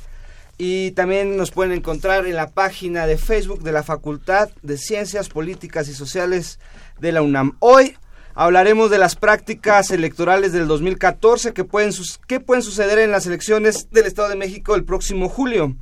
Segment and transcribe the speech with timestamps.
[0.57, 5.27] Y también nos pueden encontrar en la página de Facebook de la Facultad de Ciencias
[5.27, 6.59] Políticas y Sociales
[6.99, 7.57] de la UNAM.
[7.59, 7.97] Hoy
[8.35, 11.91] hablaremos de las prácticas electorales del 2014 que pueden,
[12.25, 15.75] que pueden suceder en las elecciones del Estado de México el próximo julio.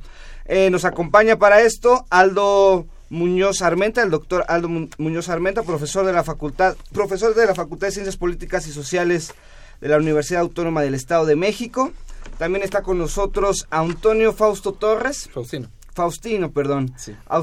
[0.46, 6.12] Eh, nos acompaña para esto Aldo Muñoz Armenta, el doctor Aldo Muñoz Armenta, profesor de
[6.12, 9.34] la facultad, profesor de la Facultad de Ciencias Políticas y Sociales
[9.80, 11.92] de la Universidad Autónoma del Estado de México.
[12.38, 15.28] También está con nosotros Antonio Fausto Torres.
[15.34, 15.68] Faustino.
[15.92, 16.94] Faustino, perdón.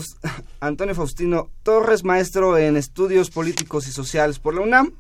[0.62, 4.94] Antonio Faustino Torres, maestro en estudios políticos y sociales por la UNAM,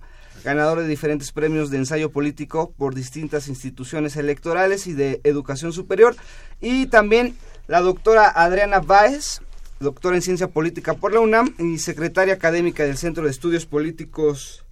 [0.44, 6.18] ganador de diferentes premios de ensayo político por distintas instituciones electorales y de educación superior.
[6.60, 9.42] Y también la doctora Adriana Báez,
[9.80, 14.66] doctora en ciencia política por la UNAM y secretaria académica del Centro de Estudios Políticos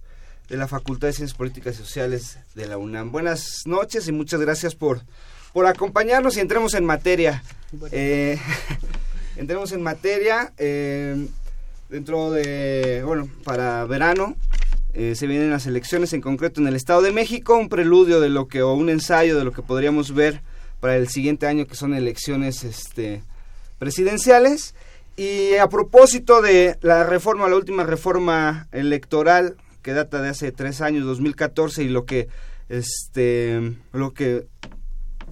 [0.48, 3.12] de la Facultad de Ciencias Políticas y Sociales de la UNAM.
[3.12, 5.02] Buenas noches y muchas gracias por,
[5.52, 7.42] por acompañarnos y entremos en materia.
[7.92, 8.38] Eh,
[9.36, 10.52] entremos en materia.
[10.58, 11.28] Eh,
[11.88, 14.34] dentro de, bueno, para verano
[14.94, 18.28] eh, se vienen las elecciones, en concreto en el Estado de México, un preludio de
[18.28, 20.40] lo que, o un ensayo de lo que podríamos ver
[20.80, 23.22] para el siguiente año, que son elecciones este,
[23.78, 24.74] presidenciales.
[25.16, 29.56] Y a propósito de la reforma, la última reforma electoral
[29.86, 32.28] que data de hace tres años, 2014, y lo que,
[32.68, 34.48] este, lo que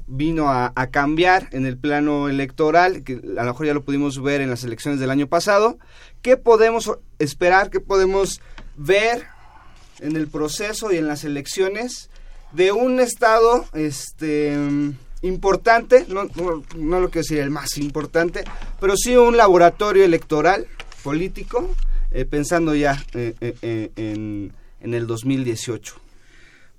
[0.07, 4.41] vino a, cambiar en el plano electoral, que a lo mejor ya lo pudimos ver
[4.41, 5.79] en las elecciones del año pasado.
[6.23, 8.41] ¿Qué podemos esperar, qué podemos
[8.77, 9.25] ver
[9.99, 12.09] en el proceso y en las elecciones
[12.53, 14.57] de un Estado este,
[15.25, 16.25] importante, no,
[16.77, 18.45] no, lo quiero decir el más importante,
[18.81, 20.67] pero sí un laboratorio electoral
[21.03, 21.75] político
[22.11, 25.95] eh, pensando ya eh, eh, en, en, el 2018?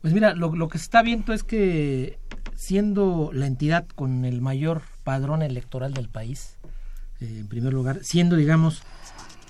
[0.01, 2.19] Pues mira, lo, lo que se está viendo es que
[2.55, 6.57] siendo la entidad con el mayor padrón electoral del país,
[7.19, 8.83] en primer lugar, siendo, digamos,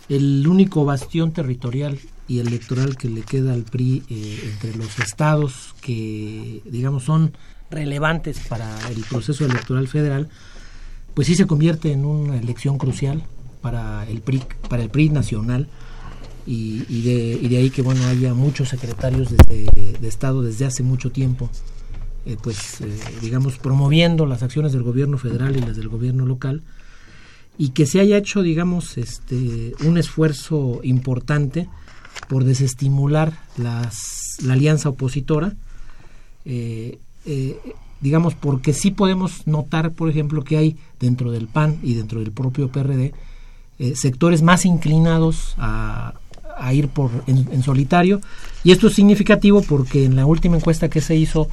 [0.08, 6.62] el único bastión territorial y electoral que le queda al PRI entre los estados que,
[6.66, 7.34] digamos, son
[7.70, 10.30] relevantes para el proceso electoral federal,
[11.14, 13.24] pues sí se convierte en una elección crucial
[13.62, 15.68] para el PRI, para el PRI nacional.
[16.48, 21.12] Y, de, y de, ahí que bueno haya muchos secretarios de, Estado desde hace mucho
[21.12, 21.50] tiempo,
[22.28, 26.62] eh, pues eh, digamos promoviendo las acciones del gobierno federal y las del gobierno local.
[27.58, 31.68] Y que se haya hecho digamos este un esfuerzo importante
[32.28, 35.56] por desestimular las, la alianza opositora
[36.46, 37.00] eh,
[38.02, 42.32] digamos porque sí podemos notar por ejemplo que hay dentro del PAN y dentro del
[42.32, 43.14] propio PRD
[43.78, 46.14] eh, sectores más inclinados a,
[46.72, 48.22] ir por en, solitario.
[48.64, 51.50] Y esto es significativo porque en la última encuesta que se hizo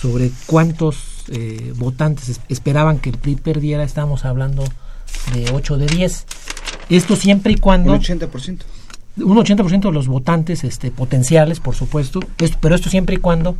[0.00, 4.64] sobre cuántos eh, votantes esperaban que el PRI perdiera estábamos hablando
[5.34, 6.26] de 8 de 10
[6.88, 8.58] esto siempre y cuando un 80%
[9.18, 12.20] un 80% de los votantes este, potenciales, por supuesto,
[12.60, 13.56] pero esto siempre y cuando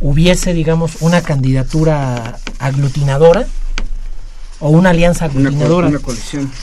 [0.00, 3.46] hubiese, digamos, una candidatura aglutinadora
[4.60, 5.90] o una alianza aglutinadora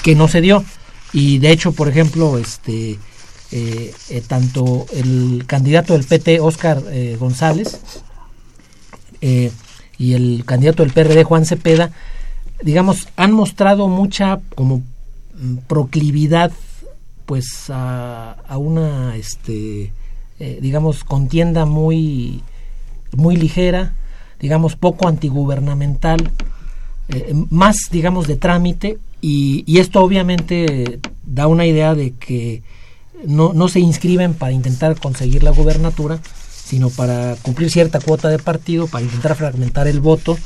[0.04, 0.64] que no se dio.
[1.12, 3.00] Y de hecho, por ejemplo, este
[3.52, 7.80] eh, eh, tanto el candidato del PT, Oscar eh, González,
[9.22, 11.92] y el candidato del PRD, Juan Cepeda,
[12.62, 14.82] digamos, han mostrado mucha como
[15.68, 16.52] proclividad
[17.30, 19.94] pues a, una este
[20.40, 22.42] digamos contienda muy
[23.16, 23.94] muy ligera
[24.40, 26.32] digamos poco antigubernamental
[27.52, 32.64] más digamos de trámite y, esto obviamente da una idea de que
[33.26, 36.20] no, no se inscriben para intentar conseguir la gubernatura,
[36.64, 40.38] sino para cumplir cierta cuota de partido, para intentar fragmentar el voto,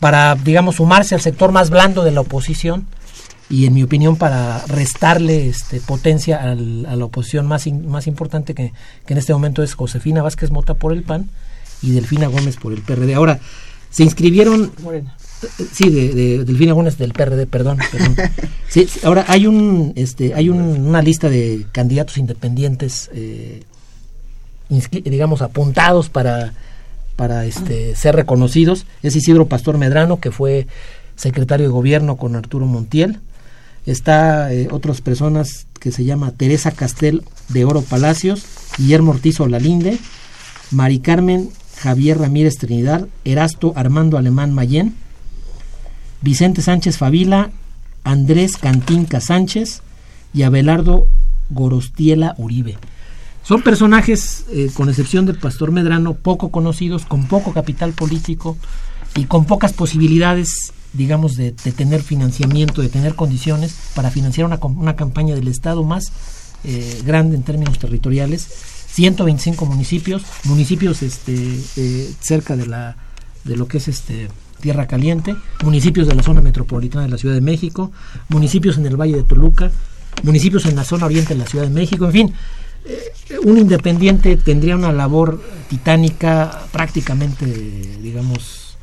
[0.00, 2.86] para, digamos, sumarse al sector más blando de la oposición
[3.50, 8.72] y, en mi opinión, para restarle este, potencia a la oposición más, más importante que,
[9.06, 11.28] que en este momento es Josefina Vázquez Mota por el PAN
[11.82, 13.14] y Delfina Gómez por el PRD.
[13.14, 13.38] Ahora,
[13.90, 14.72] se inscribieron...
[15.72, 17.78] Sí, de, Delfina Gómez del PRD, perdón.
[18.68, 23.62] Sí, ahora hay un, este, hay una lista de candidatos independientes, eh,
[24.90, 26.54] digamos, apuntados para,
[27.14, 28.86] para este, ser reconocidos.
[29.04, 30.66] Es Isidro Pastor Medrano, que fue
[31.14, 33.20] secretario de gobierno con Arturo Montiel.
[33.86, 38.44] Está eh, otras personas que se llama Teresa Castel de Oro Palacios,
[38.78, 39.98] Guillermo Ortiz Olalinde,
[40.70, 44.94] Mari Carmen Javier Ramírez Trinidad, Erasto Armando Alemán Mayén,
[46.22, 47.50] Vicente Sánchez Favila,
[48.04, 49.82] Andrés Cantinca Sánchez
[50.32, 51.06] y Abelardo
[51.50, 52.78] Gorostiela Uribe.
[53.42, 58.56] Son personajes, eh, con excepción del Pastor Medrano, poco conocidos, con poco capital político
[59.16, 64.96] y con pocas posibilidades, digamos, de, tener financiamiento, de tener condiciones para financiar una, una
[64.96, 66.12] campaña del Estado más
[66.64, 68.48] eh, grande en términos territoriales.
[68.86, 71.34] 125 municipios, municipios este,
[71.76, 72.96] eh, cerca de, la,
[73.42, 74.28] de lo que es este,
[74.60, 77.90] Tierra Caliente, municipios de la zona metropolitana de la Ciudad de México,
[78.28, 79.72] municipios en el Valle de Toluca,
[80.22, 82.34] municipios en la zona oriente de la Ciudad de México, en fin,
[82.86, 87.46] eh, un independiente tendría una labor titánica prácticamente,
[88.00, 88.76] digamos,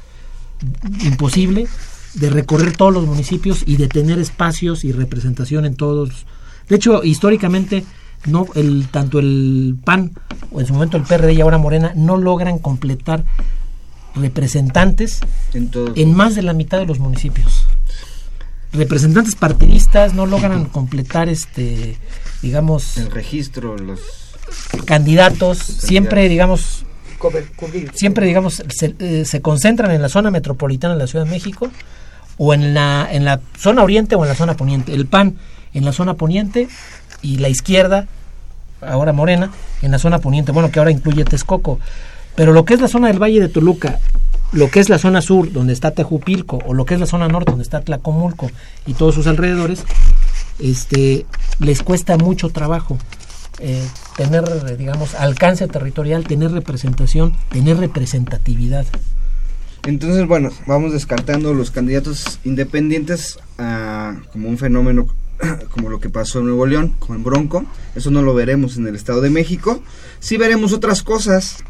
[1.03, 1.67] imposible
[2.13, 6.25] de recorrer todos los municipios y de tener espacios y representación en todos.
[6.67, 7.85] De hecho, históricamente
[8.25, 10.11] no el tanto el PAN
[10.51, 13.23] o en su momento el PRD y ahora Morena no logran completar
[14.15, 15.21] representantes
[15.53, 17.65] en, más de la mitad de los municipios.
[18.73, 21.97] Representantes partidistas no logran completar este
[22.41, 23.99] digamos el registro los
[24.85, 26.85] candidatos, siempre digamos
[27.94, 31.69] siempre digamos se, eh, se, concentran en la zona metropolitana de la Ciudad de México
[32.38, 34.94] o en la en la zona oriente o en la zona poniente.
[34.94, 35.35] El PAN
[35.73, 36.68] en la zona poniente
[37.21, 38.07] y la izquierda,
[38.81, 39.51] ahora Morena,
[39.81, 41.79] en la zona poniente, bueno, que ahora incluye Texcoco.
[42.35, 44.00] Pero lo que es la zona del Valle de Toluca,
[44.51, 47.27] lo que es la zona sur, donde está Tejupilco, o lo que es la zona
[47.27, 48.50] norte, donde está Tlacomulco
[48.85, 49.83] y todos sus alrededores,
[50.59, 51.25] este,
[51.59, 52.97] les cuesta mucho trabajo
[53.61, 53.87] eh,
[54.17, 54.43] tener,
[54.77, 58.85] digamos, alcance territorial, tener representación, tener representatividad.
[59.85, 63.39] Entonces, bueno, vamos descartando los candidatos independientes
[64.31, 65.07] como un fenómeno
[65.71, 67.65] como lo que pasó en Nuevo León con Bronco.
[67.95, 69.81] Eso no lo veremos en el Estado de México.
[70.19, 71.63] Sí veremos otras cosas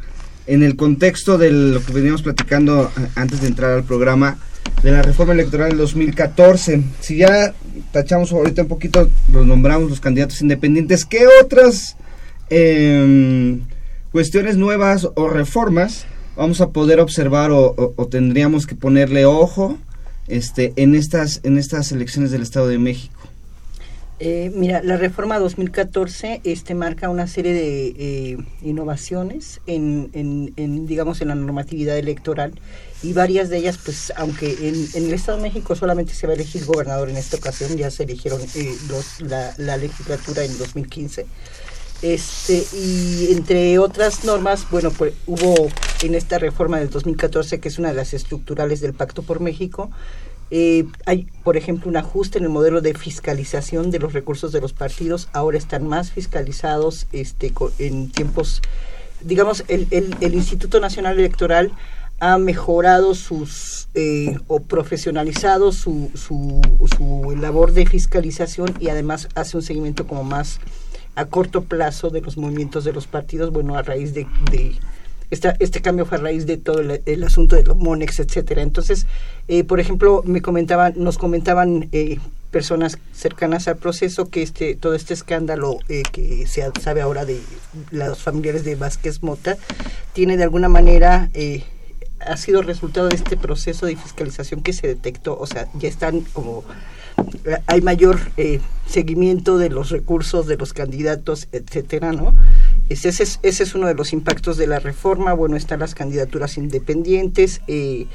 [0.47, 4.37] en el contexto de lo que veníamos platicando eh, antes de entrar al programa
[4.83, 6.83] de la reforma electoral del 2014.
[6.99, 7.53] Si ya
[7.91, 11.97] tachamos ahorita un poquito, los nombramos los candidatos independientes, ¿qué otras
[12.49, 13.61] em,
[14.11, 19.77] cuestiones nuevas o reformas vamos a poder observar o, tendríamos que ponerle ojo
[20.27, 23.19] este, en, estas, en estas elecciones del Estado de México?
[24.23, 31.21] Eh, mira, la reforma 2014 este, marca una serie de eh, innovaciones en, en, digamos,
[31.21, 32.53] en la normatividad electoral
[33.03, 36.35] y varias de ellas, pues, aunque en, el Estado de México solamente se va a
[36.35, 38.75] elegir gobernador en esta ocasión, ya se eligieron eh,
[39.19, 41.25] la, la, legislatura en 2015.
[42.01, 45.69] Este, y entre otras normas, bueno, pues hubo
[46.03, 49.91] en esta reforma del 2014, que es una de las estructurales del Pacto por México,
[50.53, 54.59] eh, hay, por ejemplo, un ajuste en el modelo de fiscalización de los recursos de
[54.59, 55.29] los partidos.
[55.31, 58.61] Ahora están más fiscalizados este, en tiempos,
[59.21, 61.71] digamos, el, el, Instituto Nacional Electoral
[62.21, 66.61] ha mejorado sus eh, o profesionalizado su, su,
[66.95, 70.59] su, labor de fiscalización y además hace un seguimiento como más
[71.15, 74.75] a corto plazo de los movimientos de los partidos, bueno, a raíz de, de
[75.31, 78.61] este cambio fue a raíz de todo el, asunto de los MONEX, etcétera.
[78.61, 79.07] Entonces,
[79.47, 82.19] eh, por ejemplo, me comentaban, nos comentaban eh,
[82.51, 87.39] personas cercanas al proceso que este todo este escándalo eh, que se sabe ahora de
[87.91, 89.57] los familiares de Vázquez Mota
[90.13, 91.31] tiene de alguna manera
[92.25, 96.21] ha sido resultado de este proceso de fiscalización que se detectó, o sea, ya están
[96.21, 96.63] como
[97.67, 98.19] hay mayor
[98.87, 102.33] seguimiento de los recursos de los candidatos, etcétera, ¿no?
[102.89, 105.33] Ese es, ese es uno de los impactos de la reforma.
[105.33, 107.61] Bueno, están las candidaturas independientes.
[107.67, 108.07] Eh,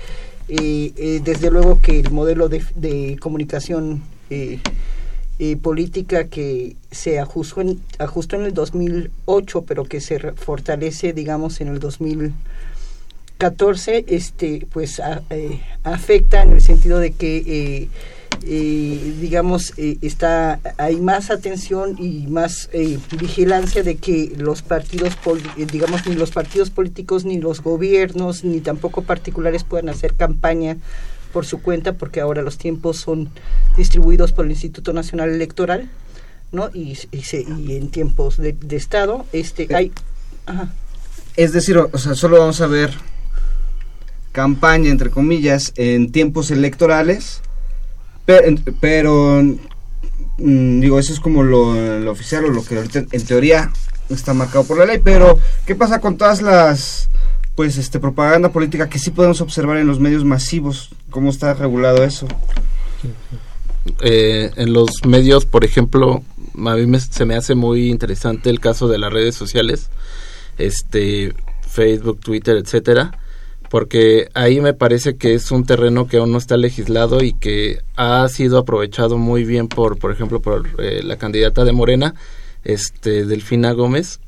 [0.49, 4.03] eh, eh, desde luego que el modelo de, comunicación
[5.63, 11.69] política que se ajustó en, ajustó en el 2008, pero que se fortalece, digamos, en
[11.69, 11.79] el
[13.39, 15.01] 2014, este, pues
[15.85, 17.89] afecta en el sentido de que
[18.45, 25.17] eh, digamos, eh, está hay más atención y más eh, vigilancia de que los partidos,
[25.73, 30.77] digamos, ni los partidos políticos, ni los gobiernos, ni tampoco particulares puedan hacer campaña
[31.33, 33.31] por su cuenta, porque ahora los tiempos son
[33.77, 35.91] distribuidos por el Instituto Nacional Electoral,
[36.53, 36.71] ¿no?
[36.73, 39.93] Y, y, en tiempos de, Estado, este, hay...
[41.37, 42.95] Es decir, o sea, solo vamos a ver
[44.37, 47.41] campaña, entre comillas, en tiempos electorales
[48.81, 49.43] pero,
[50.39, 53.71] mm, digo, eso es como lo, oficial o lo que en teoría
[54.11, 57.09] está marcado por la ley, pero ¿qué pasa con todas las
[57.55, 60.91] pues este propaganda política que sí podemos observar en los medios masivos?
[61.09, 62.27] ¿Cómo está regulado eso?
[64.01, 66.23] Eh, en los medios, por ejemplo,
[66.55, 69.89] a mí se me hace muy interesante el caso de las redes sociales,
[70.59, 71.35] este
[71.67, 73.19] Facebook, Twitter, etcétera,
[73.71, 77.81] porque ahí me parece que es un terreno que aún no está legislado y que
[77.97, 82.15] ha sido aprovechado muy bien por, por ejemplo, por eh, la candidata de Morena,
[82.65, 84.21] este, Delfina Gómez,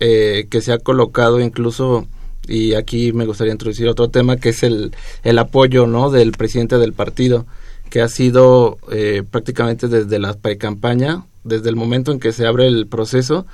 [0.00, 2.06] eh, que se ha colocado incluso,
[2.46, 4.92] y aquí me gustaría introducir otro tema, que es el,
[5.24, 7.46] el apoyo, ¿no?, del presidente del partido,
[7.90, 12.66] que ha sido eh, prácticamente desde la pre-campaña, desde el momento en que se abre
[12.66, 13.46] el proceso,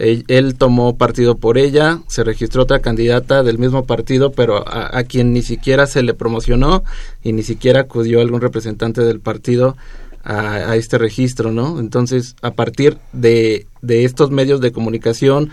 [0.00, 5.32] él, tomó partido por ella, se registró otra candidata del mismo partido, pero a, quien
[5.32, 6.82] ni siquiera se le promocionó
[7.22, 9.76] y ni siquiera acudió algún representante del partido
[10.24, 11.78] a, este registro, ¿no?
[11.80, 15.50] Entonces, a partir de, estos medios de comunicación,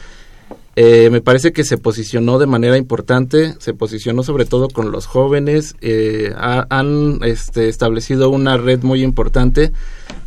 [0.78, 5.08] eh, me parece que se posicionó de manera importante, se posicionó sobre todo con los
[5.08, 9.72] jóvenes, eh, han este, establecido una red muy importante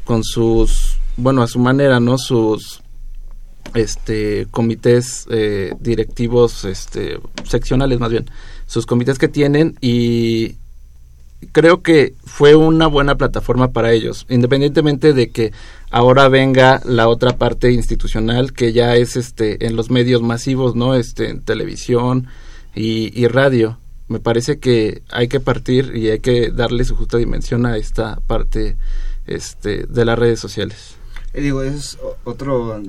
[0.05, 2.19] con sus, bueno, a su manera, ¿no?
[2.19, 2.83] Sus
[3.75, 8.27] este comités eh, directivos este seccionales más bien
[8.67, 10.57] sus comités que tienen y
[11.53, 15.53] creo que fue una buena plataforma para ellos independientemente de que
[15.91, 20.95] ahora venga la otra parte institucional que ya es este en los medios masivos no
[20.95, 22.29] este en televisión
[22.75, 23.79] y, y radio.
[24.09, 28.17] Me parece que hay que partir y hay que darle su justa dimensión a esta
[28.27, 28.77] parte
[29.27, 30.97] este de las redes sociales.
[31.33, 32.81] Eh, digo es otro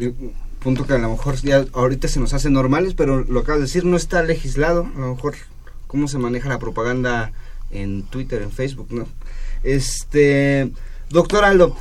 [0.62, 3.66] punto que a lo mejor ya ahorita se nos hace normales, pero lo acabo de
[3.66, 5.36] decir, no está legislado, a lo mejor
[5.88, 7.34] cómo se maneja la propaganda
[7.72, 9.08] en Twitter, en Facebook, ¿no?
[9.64, 10.72] Este,
[11.10, 11.76] doctor Aldo,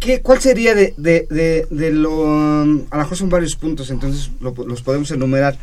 [0.00, 4.82] ¿qué, ¿cuál sería de, de, de, lo, a lo mejor son varios puntos, entonces los
[4.82, 5.56] podemos enumerar,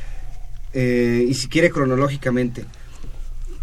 [0.74, 2.66] eh, y si quiere cronológicamente,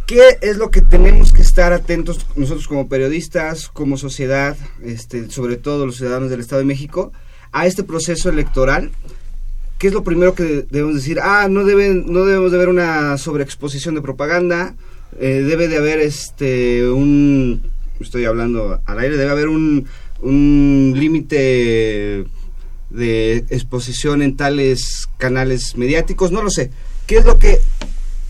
[0.07, 5.57] ¿Qué es lo que tenemos que estar atentos nosotros como periodistas, como sociedad, este, sobre
[5.57, 7.13] todo los ciudadanos del Estado de México,
[7.57, 8.91] a este proceso electoral,
[9.79, 11.19] ¿qué es lo primero que debemos decir?
[11.23, 14.75] Ah, no, deben, no debemos de haber una sobreexposición de propaganda,
[15.19, 17.63] eh, debe de haber este un,
[17.99, 19.87] estoy hablando al aire, debe haber un,
[20.21, 22.27] un límite
[22.91, 26.71] de exposición en tales canales mediáticos, no lo sé.
[27.07, 27.59] ¿Qué es lo que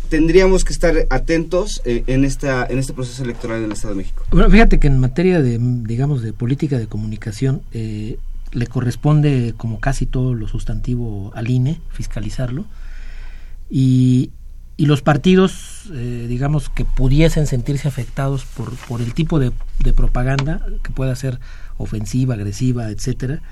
[0.08, 3.98] tendríamos que estar atentos eh, en esta en este proceso electoral en el Estado de
[3.98, 4.24] México?
[4.30, 8.18] Bueno, fíjate que en materia de digamos de política de comunicación eh,
[8.56, 12.64] le corresponde, como casi todo lo sustantivo, al INE fiscalizarlo.
[13.68, 14.30] Y,
[14.78, 19.52] y los partidos, eh, digamos, que pudiesen sentirse afectados por, por el tipo de,
[19.94, 21.38] propaganda, que pueda ser
[21.76, 23.42] ofensiva, agresiva, etcétera,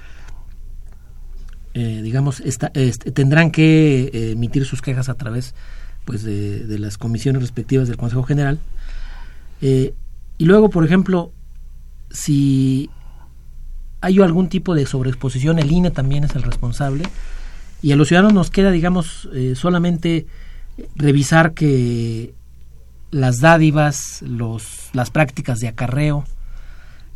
[1.75, 5.55] eh, digamos, esta, este, tendrán que eh, emitir sus quejas a través
[6.07, 8.59] pues, de, de, las comisiones respectivas del Consejo General.
[9.61, 11.31] y luego, por ejemplo,
[12.11, 12.89] si
[14.05, 17.05] hay algún tipo de sobreexposición, el INE también es el responsable.
[17.81, 20.27] Y a los ciudadanos nos queda, digamos, eh, solamente
[20.95, 22.35] revisar que
[23.11, 26.25] las dádivas, los, las prácticas de acarreo,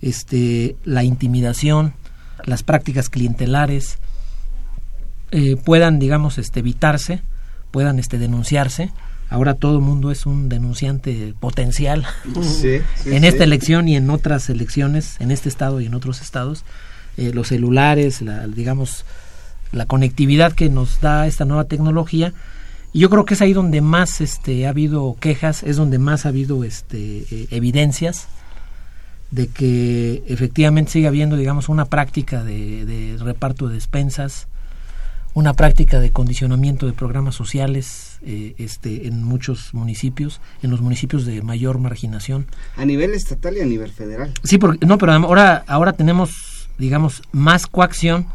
[0.00, 1.92] este, la intimidación,
[2.44, 3.98] las prácticas clientelares,
[5.30, 7.20] eh, puedan, digamos, este, evitarse,
[7.70, 8.92] puedan este, denunciarse.
[9.30, 12.06] Ahora todo el mundo es un denunciante potencial
[13.04, 16.64] en esta elección y en otras elecciones, en este estado y en otros estados.
[17.18, 19.04] Eh, los celulares, la, digamos,
[19.72, 22.32] la conectividad que nos da esta nueva tecnología.
[22.92, 26.24] Y yo creo que es ahí donde más este, ha habido quejas, es donde más
[26.24, 28.28] ha habido este, eh, evidencias
[29.30, 34.48] de que efectivamente sigue habiendo, digamos, una práctica de, reparto de despensas,
[35.34, 41.24] una práctica de condicionamiento de programas sociales eh, este, en muchos municipios, en los municipios
[41.26, 42.46] de mayor marginación.
[42.76, 44.32] A nivel estatal y a nivel federal.
[44.42, 48.26] Sí, porque, no, pero ahora, ahora tenemos digamos, más coacción,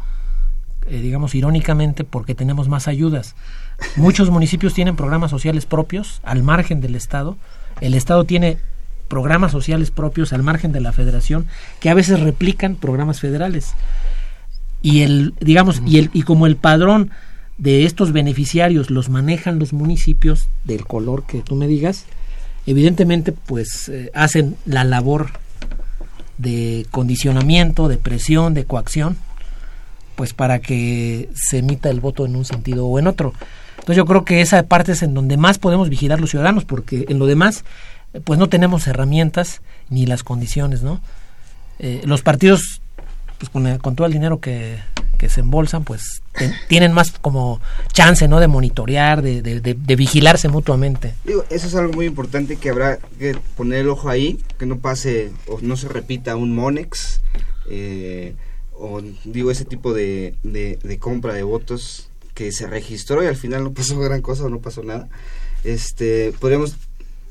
[0.86, 3.34] eh, digamos, irónicamente, porque tenemos más ayudas.
[3.96, 7.36] Muchos municipios tienen programas sociales propios al margen del Estado.
[7.80, 8.58] El Estado tiene
[9.08, 11.46] programas sociales propios al margen de la federación
[11.80, 13.74] que a veces replican programas federales.
[14.84, 17.10] Y el, digamos, y el, y como el padrón
[17.56, 22.04] de estos beneficiarios los manejan los municipios del color que tú me digas,
[22.66, 25.30] evidentemente pues eh, hacen la labor
[26.36, 29.16] de condicionamiento, de presión, de coacción,
[30.16, 33.32] pues para que se emita el voto en un sentido o en otro.
[33.76, 37.06] Entonces yo creo que esa parte es en donde más podemos vigilar los ciudadanos, porque
[37.08, 37.64] en lo demás
[38.24, 41.00] pues no tenemos herramientas ni las condiciones, ¿no?
[41.78, 42.82] Eh, los partidos,
[43.50, 44.78] pues con, con, todo el dinero que,
[45.18, 46.22] que se embolsan, pues
[46.68, 47.60] tienen más como
[47.92, 48.40] chance, ¿no?
[48.40, 51.14] De monitorear, de, de, de, vigilarse mutuamente.
[51.24, 54.78] Digo, eso es algo muy importante que habrá que poner el ojo ahí, que no
[54.78, 57.20] pase o no se repita un Monex,
[57.68, 58.34] eh,
[58.72, 63.64] o digo, ese tipo de, de compra de votos que se registró y al final
[63.64, 65.08] no pasó gran cosa no pasó nada.
[65.62, 66.76] Este, podríamos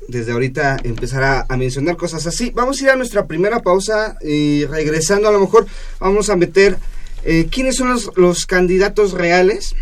[0.08, 2.50] desde ahorita empezar a, mencionar cosas así.
[2.54, 5.66] Vamos a ir a nuestra primera pausa y regresando a lo mejor
[6.00, 6.76] vamos a meter
[7.24, 9.74] eh, quiénes son los, candidatos reales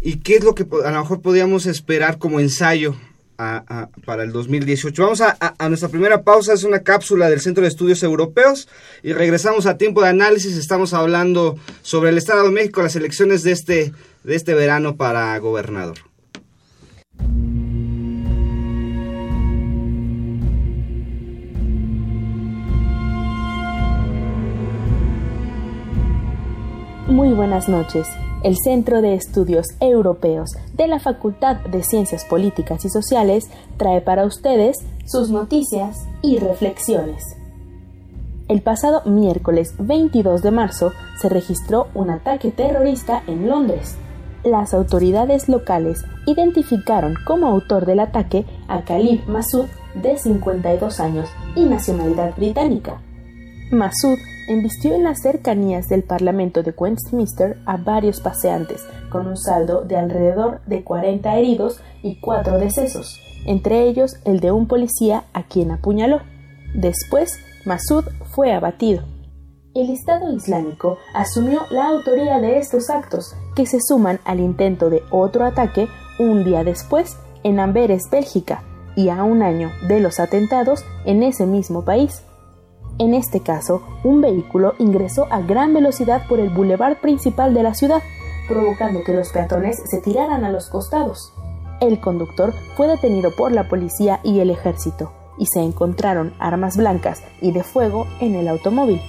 [0.00, 2.96] y qué es lo que a lo mejor podríamos esperar como ensayo
[3.36, 5.02] para el 2018.
[5.02, 8.68] Vamos a, a, nuestra primera pausa, es una cápsula del Centro de Estudios Europeos
[9.02, 10.56] y regresamos a tiempo de análisis.
[10.56, 13.92] Estamos hablando sobre el Estado de México, las elecciones de este,
[14.24, 15.98] de este verano para gobernador.
[27.08, 28.08] Muy buenas noches.
[28.42, 34.24] El Centro de Estudios Europeos de la Facultad de Ciencias Políticas y Sociales trae para
[34.24, 37.22] ustedes sus noticias y reflexiones.
[38.48, 40.90] El pasado miércoles 22 de marzo
[41.22, 43.94] se registró un ataque terrorista en Londres.
[44.42, 51.66] Las autoridades locales identificaron como autor del ataque a Khalid Massoud, de 52 años y
[51.66, 53.00] nacionalidad británica.
[53.70, 59.82] Massoud embistió en las cercanías del Parlamento de Westminster a varios paseantes, con un saldo
[59.82, 65.44] de alrededor de 40 heridos y 4 decesos, entre ellos el de un policía a
[65.44, 66.20] quien apuñaló.
[66.74, 68.04] Después, Masud
[68.34, 69.02] fue abatido.
[69.74, 75.02] El Estado Islámico asumió la autoría de estos actos, que se suman al intento de
[75.10, 78.62] otro ataque un día después en Amberes, Bélgica,
[78.96, 82.22] y a un año de los atentados en ese mismo país.
[82.98, 87.74] En este caso, un vehículo ingresó a gran velocidad por el bulevar principal de la
[87.74, 88.02] ciudad,
[88.48, 91.34] provocando que los peatones se tiraran a los costados.
[91.80, 97.22] El conductor fue detenido por la policía y el ejército, y se encontraron armas blancas
[97.42, 99.02] y de fuego en el automóvil.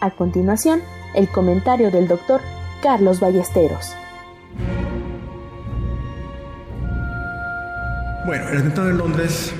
[0.00, 0.80] A continuación,
[1.16, 2.40] el comentario del doctor
[2.82, 3.96] Carlos Ballesteros.
[8.26, 9.52] Bueno, el atentado en Londres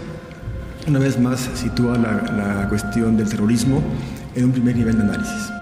[0.88, 3.82] una vez más sitúa la, cuestión del terrorismo
[4.34, 5.52] en un primer nivel de análisis.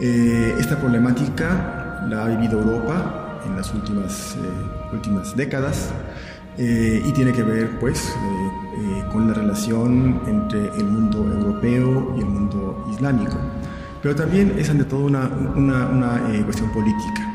[0.00, 5.90] Eh, esta problemática la ha vivido Europa en las últimas, eh, últimas décadas
[6.58, 8.12] eh, y tiene que ver pues
[9.12, 13.36] con la relación entre el mundo europeo y el mundo islámico.
[14.00, 17.29] Pero también es ante todo una, una cuestión política.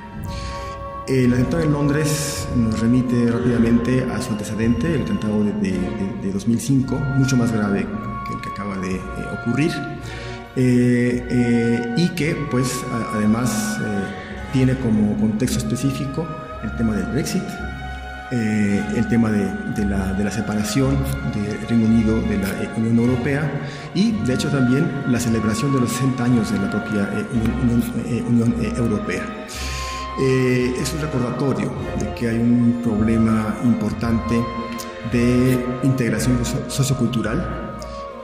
[1.08, 7.38] El atentado en Londres nos remite rápidamente a su antecedente, el atentado de, 2005, mucho
[7.38, 7.86] más grave
[8.28, 9.02] que el que acaba de eh,
[9.40, 9.72] ocurrir,
[10.56, 13.78] eh, eh, y que pues además
[14.52, 16.28] tiene como contexto específico
[16.64, 17.44] el tema del Brexit,
[18.32, 20.98] el tema de, la, separación
[21.36, 23.52] del Reino Unido de la Unión Europea
[23.94, 27.10] y de hecho también la celebración de los 60 años de la propia
[28.28, 29.24] Unión Europea.
[30.18, 34.42] Eh, es un recordatorio de que hay un problema importante
[35.12, 37.78] de integración sociocultural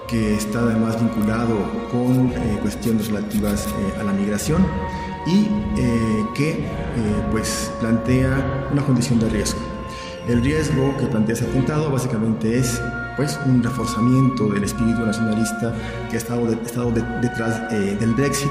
[0.07, 1.55] que está además vinculado
[1.91, 4.65] con eh, cuestiones relativas eh, a la migración
[5.27, 5.47] y
[6.33, 6.65] que
[7.29, 9.59] pues plantea una condición de riesgo.
[10.27, 12.81] El riesgo que plantea ese atentado básicamente es
[13.15, 15.75] pues un reforzamiento del espíritu nacionalista
[16.09, 18.49] que ha estado, estado detrás del Brexit,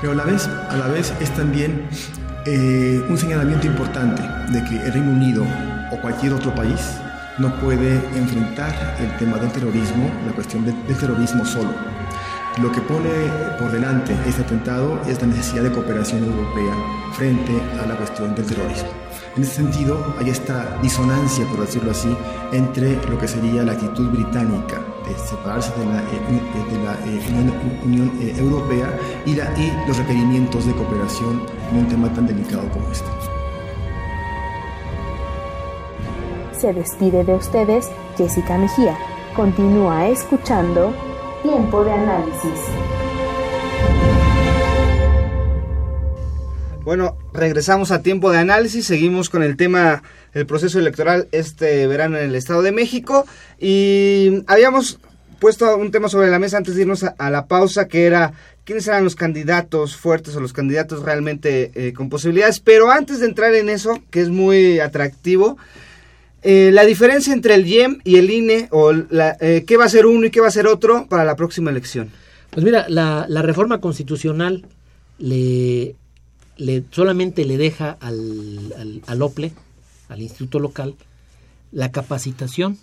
[0.00, 1.88] pero a la vez, a la vez es también
[2.44, 5.44] eh, un señalamiento importante de que el Reino Unido
[5.90, 6.98] o cualquier otro país
[7.38, 11.70] no puede enfrentar el tema del terrorismo, la cuestión del, terrorismo solo.
[12.60, 13.08] Lo que pone
[13.58, 16.74] por delante este atentado es la necesidad de cooperación europea
[17.14, 17.52] frente
[17.82, 18.90] a la cuestión del terrorismo.
[19.36, 22.14] En ese sentido, hay esta disonancia, por decirlo así,
[22.52, 26.20] entre lo que sería la actitud británica de separarse de la, eh,
[27.06, 29.34] eh, Unión, eh, Europea y,
[29.86, 33.06] los requerimientos de cooperación en un tema tan delicado como este.
[36.58, 38.96] Se despide de ustedes Jessica Mejía.
[39.34, 40.94] Continúa escuchando
[41.42, 43.01] Tiempo de Análisis.
[46.84, 50.02] Bueno, regresamos a tiempo de análisis, seguimos con el tema
[50.34, 53.24] del proceso electoral este verano en el Estado de México
[53.60, 54.98] y habíamos
[55.38, 58.32] puesto un tema sobre la mesa antes de irnos a, la pausa que era
[58.64, 63.26] quiénes eran los candidatos fuertes o los candidatos realmente eh, con posibilidades, pero antes de
[63.26, 65.58] entrar en eso, que es muy atractivo,
[66.42, 69.88] eh, la diferencia entre el IEM y el INE, o la, eh, qué va a
[69.88, 72.10] ser uno y qué va a ser otro para la próxima elección.
[72.50, 74.66] Pues mira, la reforma constitucional
[75.18, 75.94] le
[76.90, 79.52] solamente le deja al, al, OPLE,
[80.08, 80.96] al instituto local,
[81.70, 82.78] la capacitación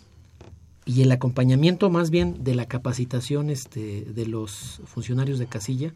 [0.85, 5.93] y el acompañamiento más bien de la capacitación este, de los funcionarios de casilla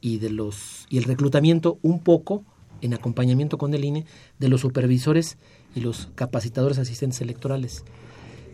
[0.00, 2.44] y de los y el reclutamiento un poco
[2.80, 4.06] en acompañamiento con el INE
[4.38, 5.38] de los supervisores
[5.74, 7.84] y los capacitadores asistentes electorales.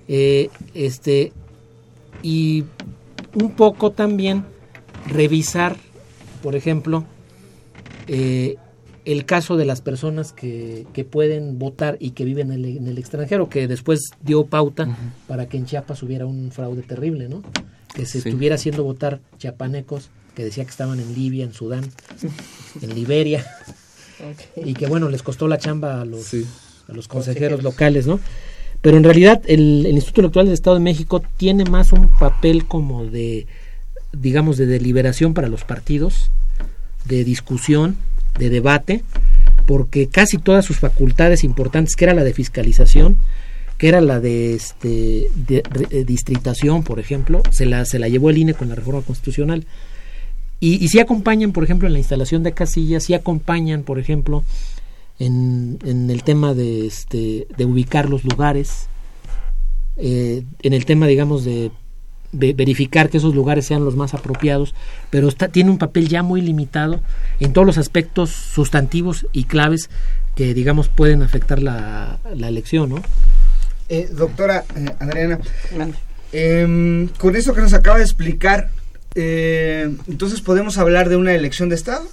[0.09, 1.33] Eh, este
[2.23, 2.65] y
[3.35, 4.45] un poco también
[5.07, 5.77] revisar
[6.43, 7.05] por ejemplo
[8.09, 8.57] eh,
[9.05, 12.87] el caso de las personas que, que, pueden votar y que viven en el, en
[12.89, 17.43] el extranjero, que después dio pauta para que en Chiapas hubiera un fraude terrible, ¿no?
[17.95, 21.85] Que se estuviera haciendo votar chiapanecos que decía que estaban en Libia, en Sudán,
[22.83, 23.47] en Liberia,
[24.57, 26.35] y que bueno, les costó la chamba a los,
[26.89, 27.63] a los consejeros.
[27.63, 28.21] locales, ¿no?
[28.81, 32.67] Pero en realidad el, el Instituto Electoral del Estado de México tiene más un papel
[32.67, 33.47] como de,
[34.13, 36.31] digamos, de deliberación para los partidos,
[37.05, 37.97] de discusión,
[38.39, 39.03] de debate,
[39.67, 43.19] porque casi todas sus facultades importantes, que era la de fiscalización,
[43.79, 45.29] que era la de, este,
[46.07, 49.67] distritación, por ejemplo, se la, se la llevó el INE con la reforma constitucional.
[50.61, 54.45] Y, y sí acompañan, por ejemplo, en la instalación de casillas, sí acompañan, por ejemplo,
[55.19, 55.79] en,
[56.11, 58.89] el tema de, este, de ubicar los lugares,
[59.97, 61.71] eh, en el tema, digamos, de
[62.35, 64.75] verificar que esos lugares sean los más apropiados,
[65.11, 67.01] pero está, tiene un papel ya muy limitado
[67.41, 69.89] en todos los aspectos sustantivos y claves
[70.35, 73.03] que, digamos, pueden afectar la, la elección, ¿no?
[73.89, 75.39] Eh, doctora eh, Adriana,
[76.33, 78.71] em, con eso que nos acaba de explicar,
[79.15, 82.07] eh, entonces podemos hablar de una elección de Estado.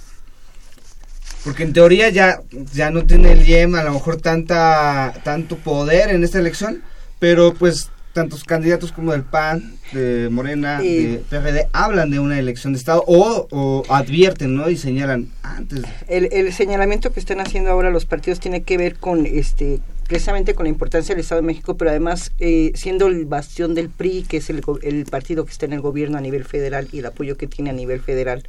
[1.44, 2.40] Porque en teoría ya,
[2.72, 6.82] ya no tiene el IEM a lo mejor tanta, tanto poder en esta elección,
[7.18, 12.72] pero pues tantos candidatos como del PAN, de Morena, de PRD, hablan de una elección
[12.72, 14.68] de Estado o, advierten, ¿no?
[14.68, 15.82] Y señalan antes.
[16.08, 20.54] El, el, señalamiento que están haciendo ahora los partidos tiene que ver con, este, precisamente
[20.54, 24.24] con la importancia del Estado de México, pero además eh, siendo el bastión del PRI,
[24.28, 27.06] que es el, el partido que está en el gobierno a nivel federal y el
[27.06, 28.42] apoyo que tiene a nivel federal,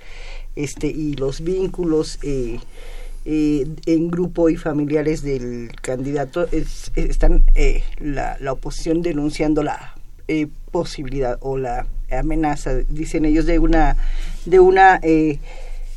[0.56, 2.20] este, y los vínculos.
[2.22, 2.60] Eh,
[3.26, 9.96] eh, en grupo y familiares del candidato están eh, la, la, oposición denunciando la
[10.28, 13.96] eh, posibilidad o la amenaza dicen ellos de una
[14.46, 15.00] de una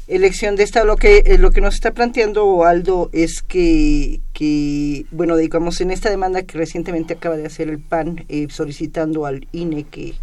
[0.07, 0.85] elección de esta.
[0.85, 6.11] Lo que lo que nos está planteando Aldo es que que bueno digamos en esta
[6.11, 10.15] demanda que recientemente acaba de hacer el PAN solicitando al INE que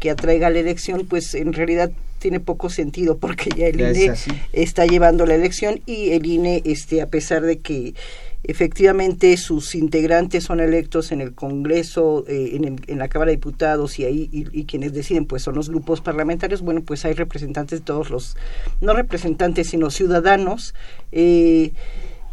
[0.00, 1.90] que atraiga la elección pues en realidad
[2.26, 4.12] tiene poco sentido porque ya el INE
[4.52, 7.94] está llevando la elección y el INE, este, a pesar de que
[8.42, 14.00] efectivamente sus integrantes son electos en el Congreso, eh, en, en, la Cámara de Diputados
[14.00, 17.84] y ahí y, quienes deciden pues son los grupos parlamentarios, bueno pues hay representantes de
[17.84, 18.36] todos los,
[18.80, 20.74] no representantes sino ciudadanos.
[21.12, 21.74] Eh,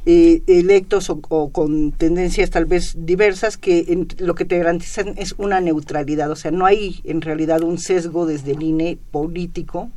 [0.06, 5.62] eh, electos o, con tendencias tal vez diversas que lo que te garantizan es una
[5.62, 9.89] neutralidad, o sea, no hay en realidad un sesgo desde el INE político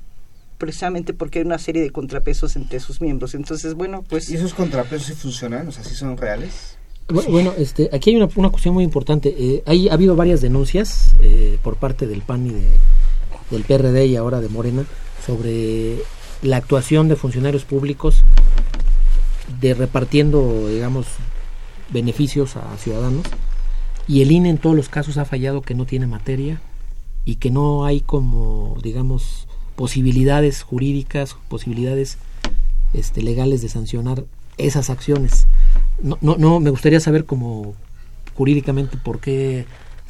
[0.59, 3.35] precisamente porque hay una serie de contrapesos entre sus miembros.
[3.35, 4.31] Entonces, bueno, pues...
[4.31, 5.69] ¿Y esos contrapesos sí funcionan?
[5.69, 6.77] O sea, ¿sí son reales?
[7.09, 9.35] Bueno, este, aquí hay una, una cuestión muy importante.
[9.39, 12.69] Eh, hay, ha habido varias denuncias eh, por parte del PAN y de,
[13.51, 14.85] del PRD y ahora de Morena
[15.25, 15.99] sobre
[16.43, 18.23] la actuación de funcionarios públicos
[19.61, 21.07] de repartiendo, digamos,
[21.91, 23.27] beneficios a ciudadanos.
[24.09, 26.61] Y el INE en todos los casos ha fallado que no tiene materia
[27.25, 32.19] y que no hay como, digamos, posibilidades jurídicas, posibilidades
[32.95, 34.25] este, legales de sancionar
[34.59, 35.47] esas acciones.
[36.01, 37.75] No, no, no, me gustaría saber cómo
[38.35, 39.67] jurídicamente por qué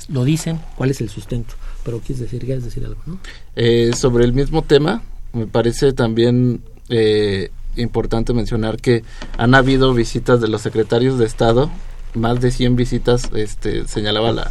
[0.08, 1.54] lo dicen, cuál es el sustento.
[1.84, 3.18] Pero quieres decir, quieres decir algo, ¿no?
[3.54, 9.02] Eh, sobre el mismo tema, me parece también eh, importante mencionar que
[9.36, 11.70] han habido visitas de los secretarios de Estado,
[12.14, 14.50] más de 100 visitas, este, señalaba la,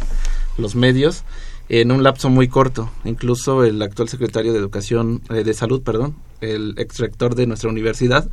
[0.58, 1.24] los medios,
[1.68, 2.90] en un lapso muy corto.
[3.04, 7.70] Incluso el actual secretario de Educación, eh, de Salud, perdón, el ex rector de nuestra
[7.70, 8.28] universidad,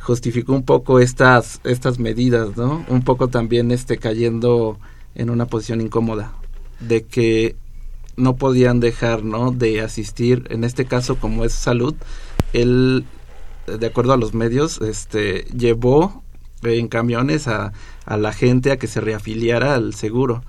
[0.00, 2.84] justificó un poco estas, estas medidas, ¿no?
[2.88, 4.78] Un poco también este, cayendo
[5.14, 6.32] en una posición incómoda,
[6.78, 7.56] de que
[8.16, 11.94] no podían dejar no de asistir en este caso como es salud
[12.52, 13.04] él
[13.66, 16.22] de acuerdo a los medios este llevó
[16.62, 17.72] en camiones a,
[18.04, 20.42] a la gente a que se reafiliara al seguro.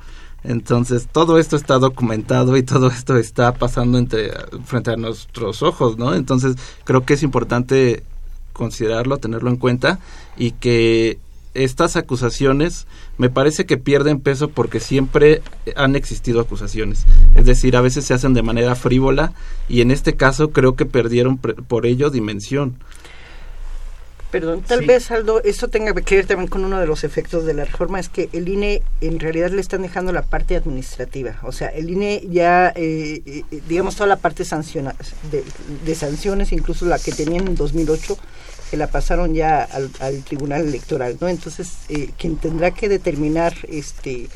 [0.44, 4.32] Entonces todo esto está documentado y todo esto está pasando entre
[4.66, 8.04] frente a nuestros ojos no entonces creo que es importante
[8.54, 10.00] considerarlo tenerlo en cuenta
[10.38, 11.20] y que
[11.64, 15.42] estas acusaciones me parece que pierden peso porque siempre
[15.76, 17.06] han existido acusaciones.
[17.36, 19.34] Es decir, a veces se hacen de manera frívola
[19.68, 22.78] y en este caso creo que perdieron por ello dimensión.
[24.32, 27.54] Perdón, tal vez Aldo, esto tenga que ver también con uno de los efectos de
[27.54, 31.54] la reforma, es que el INE en realidad le están dejando la parte administrativa, o
[31.54, 34.94] sea, el INE ya, eh, eh, digamos, toda la parte sanciona,
[35.32, 35.46] de,
[35.86, 38.18] de sanciones, incluso la que tenían en 2008,
[38.70, 41.28] que la pasaron ya al, Tribunal Electoral, ¿no?
[41.28, 44.28] Entonces, eh, quien tendrá que determinar este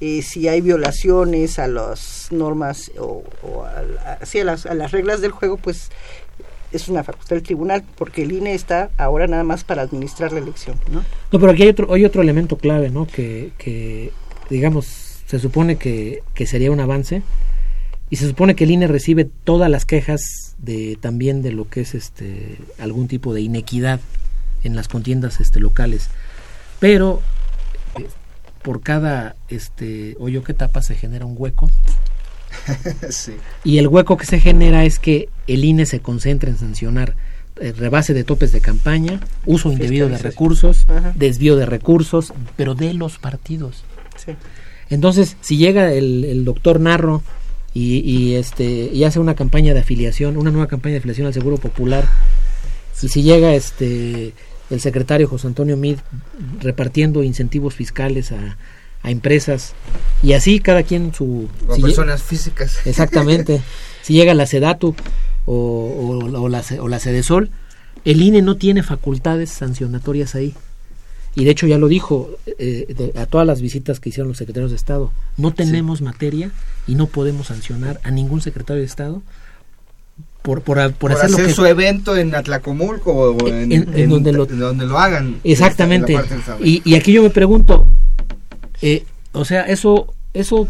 [0.00, 3.24] eh, si hay violaciones a las normas o,
[3.64, 3.82] a,
[4.44, 5.90] las, a las reglas del juego, pues
[6.70, 10.38] es una facultad del tribunal, porque el INE está ahora nada más para administrar la
[10.38, 11.02] elección, ¿no?
[11.32, 13.06] No, pero aquí hay otro, hay otro elemento clave, ¿no?
[13.06, 14.12] Que, que
[14.50, 14.86] digamos,
[15.26, 17.22] se supone que, que sería un avance,
[18.10, 21.82] y se supone que el INE recibe todas las quejas de también de lo que
[21.82, 24.00] es este algún tipo de inequidad
[24.62, 26.08] en las contiendas este locales.
[26.80, 27.20] Pero
[27.98, 28.06] eh,
[28.62, 31.70] por cada este hoyo que tapa se genera un hueco.
[33.64, 37.14] Y el hueco que se genera es que el INE se concentra en sancionar
[37.60, 42.94] eh, rebase de topes de campaña uso indebido de recursos desvío de recursos pero de
[42.94, 43.84] los partidos.
[44.88, 47.22] Entonces si llega el, el doctor Narro
[47.74, 51.58] y, este y hace una campaña de afiliación, una nueva campaña de afiliación al Seguro
[51.58, 52.08] Popular.
[53.00, 54.32] Y si llega este
[54.70, 55.98] el secretario José Antonio Mid
[56.60, 58.56] repartiendo incentivos fiscales a,
[59.04, 59.74] empresas
[60.24, 61.48] y así cada quien su
[61.80, 63.62] personas físicas exactamente
[64.02, 64.94] si llega la Sedatu
[65.46, 67.50] o, o, la, o la Sedesol
[68.04, 70.52] el INE no tiene facultades sancionatorias ahí
[71.38, 74.72] y de hecho ya lo dijo eh, a todas las visitas que hicieron los secretarios
[74.72, 76.50] de Estado, no tenemos materia
[76.88, 79.22] y no podemos sancionar a ningún secretario de Estado
[80.42, 85.38] por, por, hacer, su evento en Atlacomulco o en, donde, lo, hagan.
[85.44, 86.18] Exactamente.
[86.58, 87.86] y, y, aquí yo me pregunto,
[88.82, 90.66] eh, o sea, eso, eso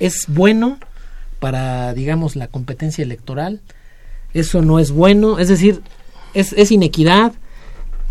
[0.00, 0.78] es bueno
[1.38, 3.62] para, digamos, la competencia electoral,
[4.34, 5.80] eso no es bueno, es decir,
[6.34, 7.32] es, es inequidad,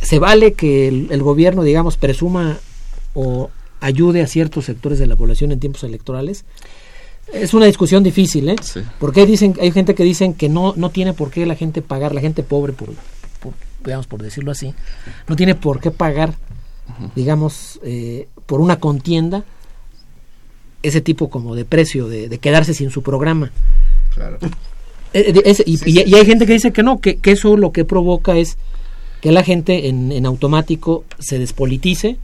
[0.04, 2.58] se vale que el, gobierno, digamos, presuma
[3.14, 6.46] o ayude a ciertos sectores de la población en tiempos electorales.
[7.32, 8.56] Es una discusión difícil, ¿eh?
[9.00, 12.14] Porque dicen, hay gente que dicen que no, no tiene por qué la gente pagar,
[12.14, 12.90] la gente pobre, por,
[13.84, 14.74] digamos, por decirlo así,
[15.28, 16.34] no tiene por qué pagar,
[17.16, 19.46] digamos, eh, por una contienda
[20.82, 23.52] ese tipo como de precio, de, quedarse sin su programa.
[24.14, 24.38] Claro.
[25.14, 28.58] Eh, y, hay gente que dice que no, que, que eso lo que provoca es
[29.24, 32.18] que la gente en, en automático se despolitice,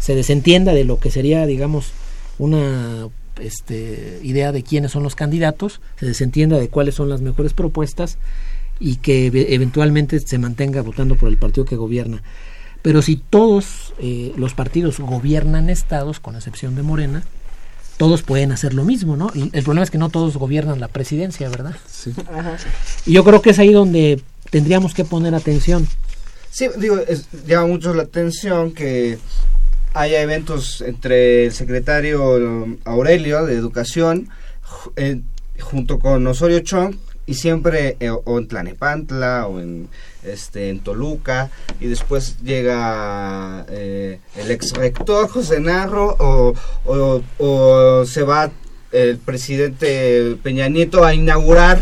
[0.00, 1.92] se desentienda de lo que sería, digamos,
[2.38, 7.52] una este, idea de quiénes son los candidatos, se desentienda de cuáles son las mejores
[7.52, 8.16] propuestas
[8.80, 12.22] y que eventualmente se mantenga votando por el partido que gobierna.
[12.80, 17.24] Pero si todos eh, los partidos gobiernan estados, con excepción de Morena,
[17.98, 19.30] todos pueden hacer lo mismo, ¿no?
[19.34, 21.76] El, el problema es que no todos gobiernan la presidencia, ¿verdad?
[21.86, 22.14] Sí.
[23.04, 25.86] Y yo creo que es ahí donde tendríamos que poner atención.
[26.52, 26.98] Sí, digo,
[27.46, 29.18] llama mucho la atención que
[29.94, 34.28] haya eventos entre el secretario Aurelio de Educación
[34.96, 35.22] eh,
[35.58, 39.88] junto con Osorio Chong y siempre eh, o en Tlanepantla o en
[40.24, 46.52] este en Toluca y después llega eh, el ex rector José Narro o,
[47.38, 48.50] o, se va
[48.90, 51.80] el presidente Peña Nieto a inaugurar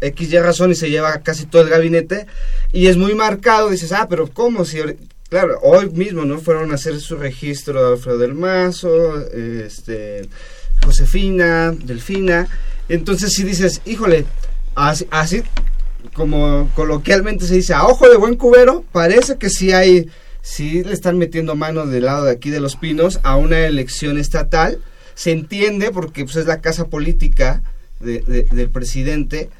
[0.00, 2.26] X y razón y se lleva casi todo el gabinete
[2.72, 4.64] y es muy marcado, dices, ah, pero ¿cómo?
[4.64, 4.78] Si,
[5.28, 6.38] claro, hoy mismo, ¿no?
[6.38, 10.28] Fueron a hacer su registro Alfredo del Mazo, este,
[10.84, 12.48] Josefina, Delfina,
[12.88, 14.24] entonces si dices, híjole,
[14.74, 15.42] así, así
[16.14, 20.08] como coloquialmente se dice, a ojo de buen cubero, parece que sí hay,
[20.40, 24.18] sí le están metiendo mano del lado de aquí de los pinos a una elección
[24.18, 24.78] estatal,
[25.14, 27.62] se entiende porque pues, es la casa política
[28.00, 29.50] del presidente,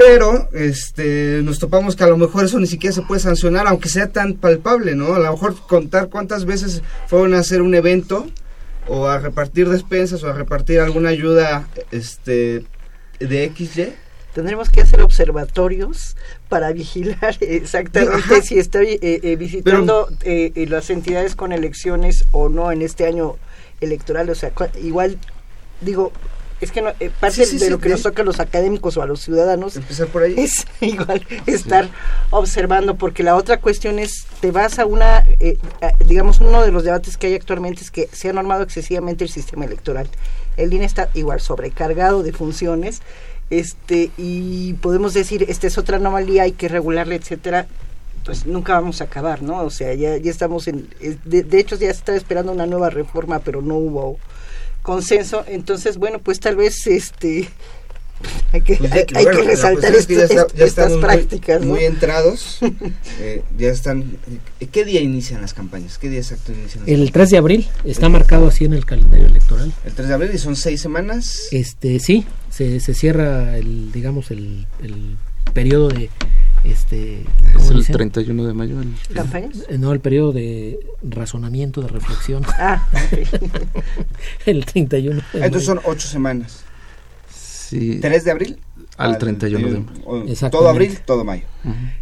[0.00, 3.90] pero este nos topamos que a lo mejor eso ni siquiera se puede sancionar aunque
[3.90, 8.26] sea tan palpable no a lo mejor contar cuántas veces fueron a hacer un evento
[8.88, 12.64] o a repartir despensas o a repartir alguna ayuda este
[13.18, 13.92] de XY
[14.32, 16.16] tendremos que hacer observatorios
[16.48, 22.72] para vigilar exactamente si está eh, eh, visitando eh, las entidades con elecciones o no
[22.72, 23.36] en este año
[23.80, 24.30] electoral.
[24.30, 25.18] O sea igual
[25.80, 26.12] digo
[26.60, 29.20] es que eh, parte de lo que nos toca a los académicos o a los
[29.20, 30.34] ciudadanos empezar por ahí.
[30.36, 31.88] es igual estar
[32.30, 35.58] observando porque la otra cuestión es te vas a una eh,
[36.06, 39.30] digamos uno de los debates que hay actualmente es que se ha normado excesivamente el
[39.30, 40.08] sistema electoral.
[40.56, 43.00] El INE está igual sobrecargado de funciones
[43.50, 47.66] este y podemos decir esta es otra anomalía hay que regularla etcétera
[48.24, 50.88] pues nunca vamos a acabar no o sea ya ya estamos en
[51.24, 54.18] de, de hecho ya se está esperando una nueva reforma pero no hubo
[54.90, 55.44] consenso.
[55.46, 57.48] Entonces, bueno, pues tal vez este
[58.52, 61.64] hay que, pues hay, que resaltar estas prácticas.
[61.64, 62.58] Muy, entrados,
[63.20, 64.18] eh, ya están.
[64.72, 65.96] ¿Qué día inician las campañas?
[65.98, 66.82] ¿Qué día exacto inician?
[66.88, 69.72] el 3 de abril, está marcado así en el calendario electoral.
[69.84, 71.48] ¿El 3 de abril y son seis semanas?
[71.52, 75.16] Este, sí, se, se cierra el, digamos, el, el
[75.54, 76.10] periodo de
[76.64, 77.24] este
[77.58, 79.64] es el 31 de mayo el, ¿Campañas?
[79.68, 82.44] Eh, no el periodo de razonamiento de reflexión.
[82.58, 82.86] Ah
[84.46, 86.64] el 31 entonces son ocho semanas.
[87.30, 87.98] Sí.
[88.00, 88.58] 3 de abril
[88.96, 90.50] al, 31 de mayo.
[90.50, 91.44] Todo abril todo mayo.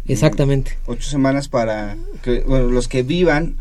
[0.05, 0.77] Exactamente.
[0.85, 3.57] Ocho semanas para que bueno, los que vivan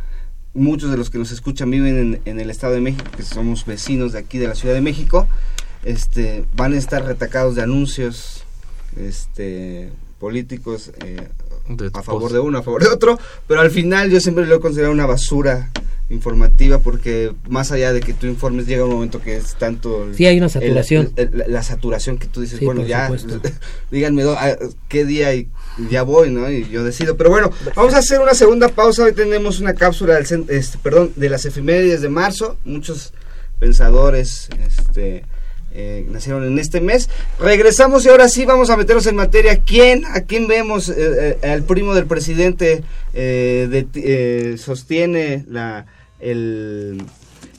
[0.54, 3.64] muchos de los que nos escuchan viven en, en el Estado de México que somos
[3.64, 5.28] vecinos de aquí de la Ciudad de México
[5.84, 8.44] este van a estar retacados de anuncios
[8.96, 11.28] este políticos eh,
[11.92, 14.60] a favor de uno, a favor de otro, pero al final yo siempre lo he
[14.60, 15.70] considerado una basura
[16.10, 20.24] informativa porque más allá de que tú informes llega un momento que es tanto sí
[20.24, 21.12] hay una saturación.
[21.30, 23.10] la saturación que tú dices bueno ya
[23.90, 24.24] díganme
[24.88, 25.48] qué día y
[25.90, 27.16] ya voy no y yo decido.
[27.16, 29.04] Pero bueno vamos a hacer una segunda pausa.
[29.04, 32.56] Hoy tenemos una cápsula del este, perdón de las efemérides de marzo.
[32.64, 33.12] Muchos
[33.58, 35.24] pensadores este
[35.70, 37.10] eh, nacieron en este mes.
[37.38, 39.60] Regresamos y ahora sí vamos a meternos en materia.
[39.60, 40.04] ¿Quién?
[40.06, 40.88] ¿A quién vemos?
[40.88, 42.82] Eh, eh, al primo del presidente
[44.56, 45.86] sostiene la,
[46.20, 47.02] el,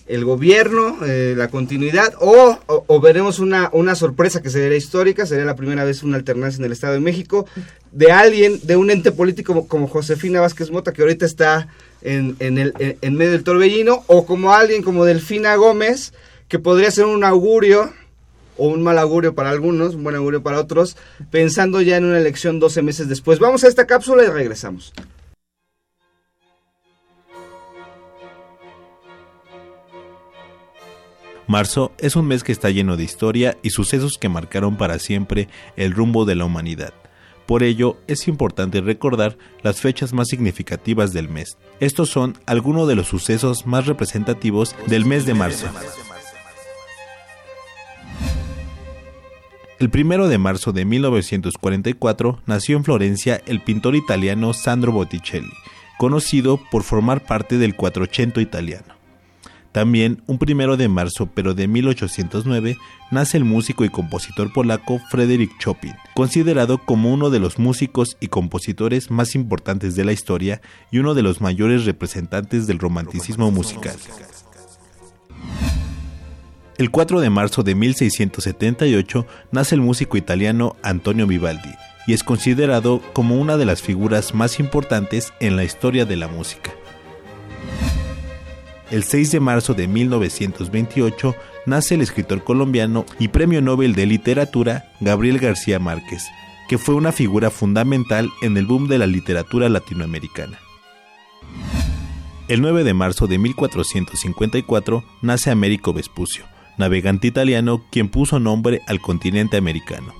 [0.08, 5.84] el gobierno, la continuidad, o, veremos una, una sorpresa que sería histórica, sería la primera
[5.84, 7.45] vez una alternancia en el Estado de México,
[7.91, 11.67] de alguien, de un ente político como, Josefina Vázquez Mota, que ahorita está
[12.02, 16.13] en, en, el, en medio del torbellino, o como alguien como Delfina Gómez,
[16.49, 17.93] que podría ser un augurio
[18.57, 20.97] o un mal augurio para algunos, un buen augurio para otros,
[21.31, 23.39] pensando ya en una elección 12 meses después.
[23.39, 24.91] Vamos a esta cápsula y regresamos.
[31.47, 35.47] Marzo es un mes que está lleno de historia y sucesos que marcaron para siempre
[35.77, 36.93] el rumbo de la humanidad.
[37.47, 41.57] Por ello, es importante recordar las fechas más significativas del mes.
[41.79, 45.65] Estos son algunos de los sucesos más representativos del mes de marzo.
[49.80, 55.54] El primero de marzo de 1944 nació en Florencia el pintor italiano Sandro Botticelli,
[55.98, 59.00] conocido por formar parte del Quattrocento italiano.
[59.72, 62.78] También, un primero de marzo pero de 1809,
[63.10, 68.28] nace el músico y compositor polaco Frédéric Chopin, considerado como uno de los músicos y
[68.28, 70.62] compositores más importantes de la historia
[70.92, 73.96] y uno de los mayores representantes del romanticismo musical.
[76.80, 81.74] El 4 de marzo de 1678 nace el músico italiano Antonio Vivaldi
[82.08, 86.30] y es considerado como una de las figuras más importantes en la historia de la
[86.30, 86.72] música.
[88.92, 94.94] El 6 de marzo de 1928 nace el escritor colombiano y premio Nobel de Literatura
[95.02, 96.24] Gabriel García Márquez,
[96.70, 100.58] que fue una figura fundamental en el boom de la literatura latinoamericana.
[102.48, 106.46] El 9 de marzo de 1454 nace Américo Vespucio,
[106.80, 110.13] navegante italiano quien puso nombre al continente americano.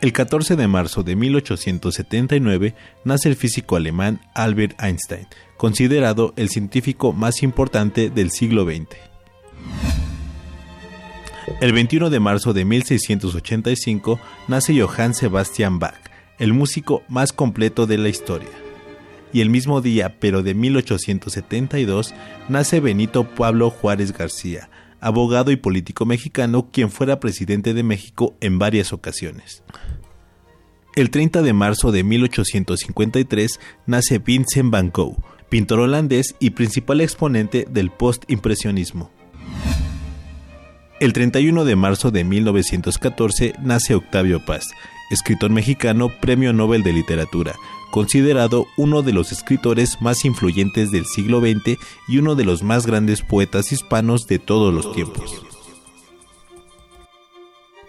[0.00, 7.12] El 14 de marzo de 1879 nace el físico alemán Albert Einstein, considerado el científico
[7.12, 8.96] más importante del siglo XX.
[11.60, 14.18] El 21 de marzo de 1685
[14.48, 18.64] nace Johann Sebastian Bach, el músico más completo de la historia
[19.34, 22.14] y el mismo día, pero de 1872,
[22.48, 24.70] nace Benito Pablo Juárez García,
[25.00, 29.64] abogado y político mexicano quien fuera presidente de México en varias ocasiones.
[30.94, 35.16] El 30 de marzo de 1853 nace Vincent Van Gogh,
[35.48, 39.10] pintor holandés y principal exponente del post-impresionismo.
[41.00, 44.68] El 31 de marzo de 1914 nace Octavio Paz,
[45.14, 47.54] escritor mexicano, Premio Nobel de Literatura,
[47.90, 52.86] considerado uno de los escritores más influyentes del siglo XX y uno de los más
[52.86, 55.42] grandes poetas hispanos de todos los tiempos.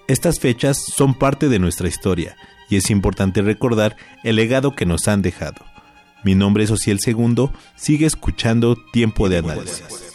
[0.08, 2.38] Estas fechas son parte de nuestra historia
[2.70, 5.66] y es importante recordar el legado que nos han dejado.
[6.24, 10.15] Mi nombre es Ociel Segundo, sigue escuchando Tiempo de Análisis.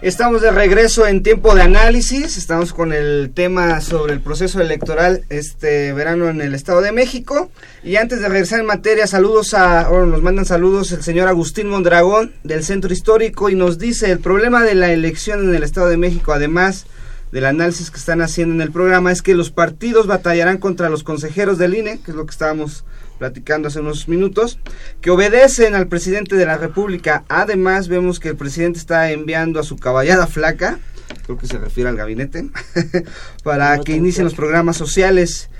[0.00, 2.36] Estamos de regreso en tiempo de análisis.
[2.36, 7.50] Estamos con el tema sobre el proceso electoral este verano en el Estado de México.
[7.82, 11.68] Y antes de regresar en materia, saludos a, bueno, nos mandan saludos el señor Agustín
[11.68, 15.88] Mondragón del Centro Histórico y nos dice el problema de la elección en el Estado
[15.88, 16.86] de México, además
[17.32, 21.02] del análisis que están haciendo en el programa, es que los partidos batallarán contra los
[21.02, 22.84] consejeros del INE, que es lo que estábamos
[23.18, 24.58] platicando hace unos minutos,
[25.00, 27.24] que obedecen al presidente de la República.
[27.28, 30.78] Además, vemos que el presidente está enviando a su caballada flaca,
[31.24, 32.48] creo que se refiere al gabinete,
[33.42, 35.50] para que inicien los programas sociales.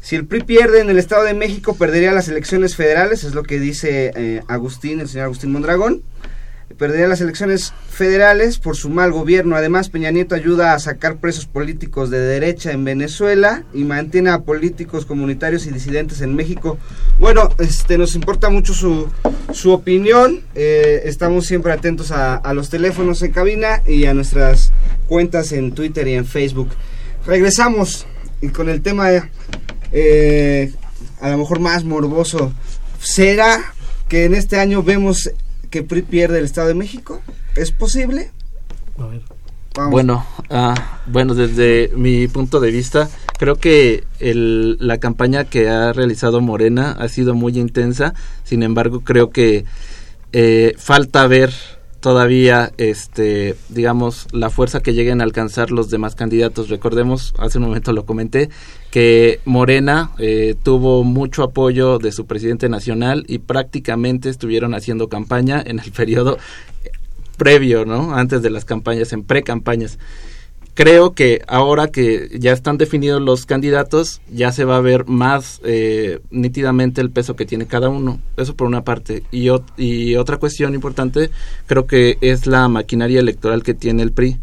[0.00, 3.42] Si el PRI pierde en el Estado de México, perdería las elecciones federales, es lo
[3.42, 6.02] que dice eh, Agustín, el señor Agustín Mondragón
[6.76, 9.56] perdería las elecciones federales por su mal gobierno.
[9.56, 14.40] Además, Peña Nieto ayuda a sacar presos políticos de derecha en Venezuela y mantiene a
[14.40, 16.78] políticos comunitarios y disidentes en México.
[17.18, 19.08] Bueno, este, nos importa mucho su,
[19.52, 20.42] su opinión.
[20.54, 24.72] Eh, estamos siempre atentos a, los teléfonos en cabina y a nuestras
[25.08, 26.70] cuentas en Twitter y en Facebook.
[27.26, 28.06] Regresamos
[28.40, 29.08] y con el tema
[29.92, 30.72] eh,
[31.20, 32.52] a lo mejor más morboso.
[33.00, 33.74] ¿Será
[34.08, 35.30] que en este año vemos
[35.74, 37.20] que PRI pierde el Estado de México?
[37.56, 38.30] ¿Es posible?
[39.90, 43.10] Bueno, ah, bueno, desde mi punto de vista,
[43.40, 48.14] creo que el, la campaña que ha realizado Morena ha sido muy intensa.
[48.44, 49.64] Sin embargo, creo que
[50.32, 51.52] eh, falta ver
[52.04, 56.68] todavía, este, digamos, la fuerza que lleguen a alcanzar los demás candidatos.
[56.68, 58.50] Recordemos, hace un momento lo comenté,
[58.90, 65.62] que Morena eh, tuvo mucho apoyo de su presidente nacional y prácticamente estuvieron haciendo campaña
[65.64, 66.36] en el periodo
[67.38, 68.14] previo, ¿no?
[68.14, 69.98] Antes de las campañas, en pre-campañas
[70.74, 75.60] creo que ahora que ya están definidos los candidatos, ya se va a ver más
[75.64, 78.20] eh, nítidamente el peso que tiene cada uno.
[78.36, 79.22] Eso por una parte.
[79.30, 79.48] Y,
[80.16, 81.30] otra cuestión importante,
[81.66, 84.38] creo que es la maquinaria electoral que tiene el PRI,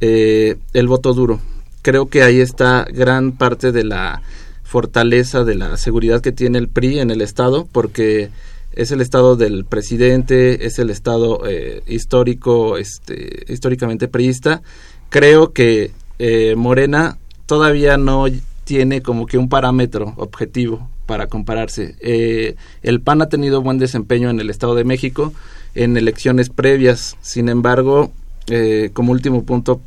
[0.00, 1.40] eh, el voto duro.
[1.82, 4.22] Creo que ahí está gran parte de la
[4.62, 8.30] fortaleza de la seguridad que tiene el PRI en el Estado, porque
[8.72, 14.62] es el estado del presidente, es el estado eh, histórico, este, históricamente priista,
[15.10, 18.26] creo que eh, Morena todavía no
[18.64, 21.94] tiene como que un parámetro objetivo para compararse.
[22.00, 25.32] Eh, el PAN ha tenido buen desempeño en el Estado de México
[25.74, 28.10] en elecciones previas, sin embargo,
[28.48, 29.80] eh, como último punto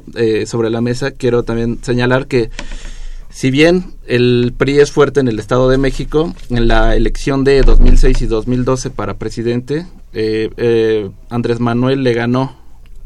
[0.45, 2.51] sobre la mesa, quiero también señalar que
[3.29, 7.61] si bien el PRI es fuerte en el Estado de México, en la elección de
[7.61, 9.87] 2006 y 2012 para presidente,
[11.29, 12.55] Andrés Manuel le ganó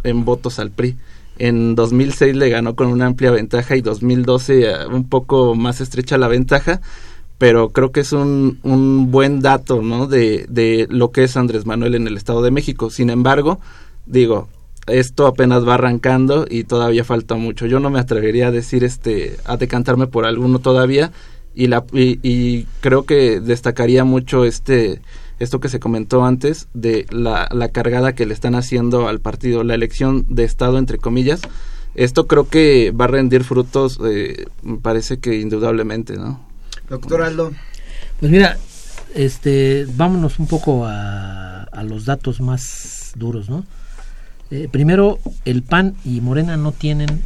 [0.03, 0.97] en votos al PRI.
[1.37, 6.17] En 2006 le ganó con una amplia ventaja y 2012 eh, un poco más estrecha
[6.17, 6.81] la ventaja,
[7.37, 10.07] pero creo que es un, un buen dato ¿no?
[10.07, 12.89] de, de lo que es Andrés Manuel en el Estado de México.
[12.89, 13.59] Sin embargo,
[14.05, 14.47] digo,
[14.87, 17.65] esto apenas va arrancando y todavía falta mucho.
[17.65, 21.11] Yo no me atrevería a decir este a decantarme por alguno todavía
[21.55, 25.01] y la y, y creo que destacaría mucho este
[25.43, 29.63] esto que se comentó antes de la, la cargada que le están haciendo al partido,
[29.63, 31.41] la elección de Estado, entre comillas.
[31.95, 36.43] Esto creo que va a rendir frutos, eh, me parece que indudablemente, ¿no?
[36.89, 37.51] Doctor Aldo.
[38.19, 38.57] Pues mira,
[39.13, 43.63] este, vámonos un poco a, a los datos más duros, ¿no?
[44.51, 47.23] Eh, primero, el PAN y Morena no tienen,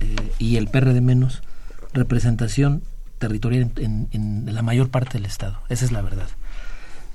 [0.00, 1.42] eh, y el PRD menos,
[1.92, 2.82] representación
[3.18, 5.60] territorial en, en, la mayor parte del Estado.
[5.68, 6.26] Esa es la verdad.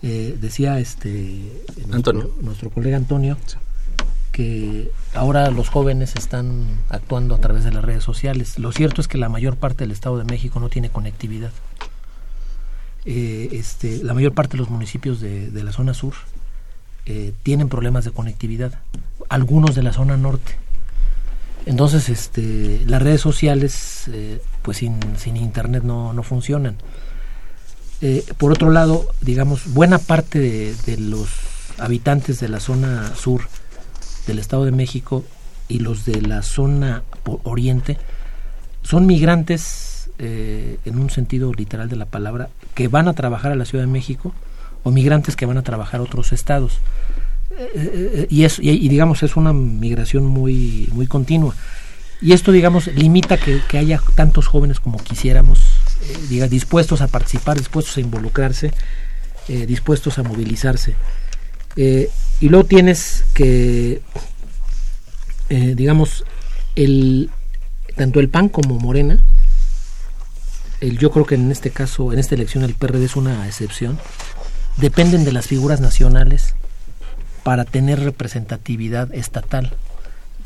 [0.02, 3.38] Eh, decía este nuestro, nuestro colega Antonio
[4.32, 8.58] que ahora los jóvenes están actuando a través de las redes sociales.
[8.58, 11.52] Lo cierto es que la mayor parte del Estado de México no tiene conectividad.
[13.06, 16.14] Eh, este, la mayor parte de los municipios de, de la zona sur
[17.06, 18.74] eh, tienen problemas de conectividad,
[19.30, 20.54] algunos de la zona norte.
[21.66, 26.76] Entonces, este, las redes sociales, eh, pues sin, sin internet no, no funcionan.
[28.02, 31.30] Eh, por otro lado, digamos, buena parte de, los
[31.78, 33.42] habitantes de la zona sur
[34.26, 35.26] del Estado de México
[35.68, 37.04] y los de la zona
[37.44, 37.98] oriente
[38.84, 43.56] son migrantes eh, en un sentido literal de la palabra que van a trabajar a
[43.56, 44.34] la Ciudad de México
[44.84, 46.80] o migrantes que van a trabajar a otros estados.
[47.58, 51.56] Eh, y, es, y, digamos es una migración muy muy continua
[52.22, 55.60] y esto digamos limita que, haya tantos jóvenes como quisiéramos
[56.02, 58.72] eh, diga, dispuestos a participar, dispuestos a involucrarse,
[59.48, 60.96] eh, dispuestos a movilizarse.
[61.76, 62.10] Eh,
[62.40, 64.02] y luego tienes que,
[65.50, 66.24] digamos,
[66.76, 67.30] el,
[67.96, 69.20] tanto el PAN como Morena,
[70.82, 74.00] yo creo que en este caso, en esta elección el PRD es una excepción,
[74.78, 76.56] dependen de las figuras nacionales
[77.44, 79.74] para tener representatividad estatal.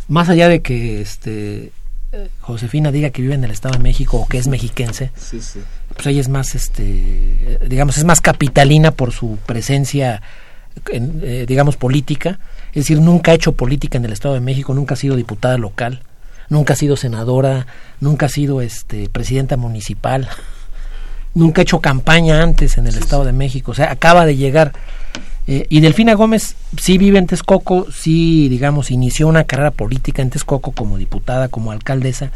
[0.08, 1.72] Más allá de que este
[2.42, 6.22] Josefina diga que vive en el Estado de México o que es mexiquense, pues ella
[6.22, 10.22] es más, este, digamos, es más capitalina por su presencia,
[10.92, 12.40] eh, digamos, política.
[12.70, 15.58] Es decir, nunca ha hecho política en el Estado de México, nunca ha sido diputada
[15.58, 16.04] local,
[16.50, 17.66] nunca ha sido senadora,
[18.00, 20.30] nunca ha sido este, presidenta municipal,
[21.34, 23.72] nunca ha hecho campaña antes en el Estado de México.
[23.72, 24.74] O sea, acaba de llegar
[25.48, 30.30] eh, y Delfina Gómez sí vive en Texcoco, sí, digamos, inició una carrera política en
[30.30, 32.32] Texcoco como diputada, como alcaldesa,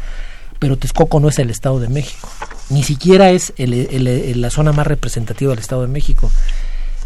[0.58, 2.28] pero Texcoco no es el Estado de México,
[2.68, 6.30] ni siquiera es la zona más representativa del Estado de México.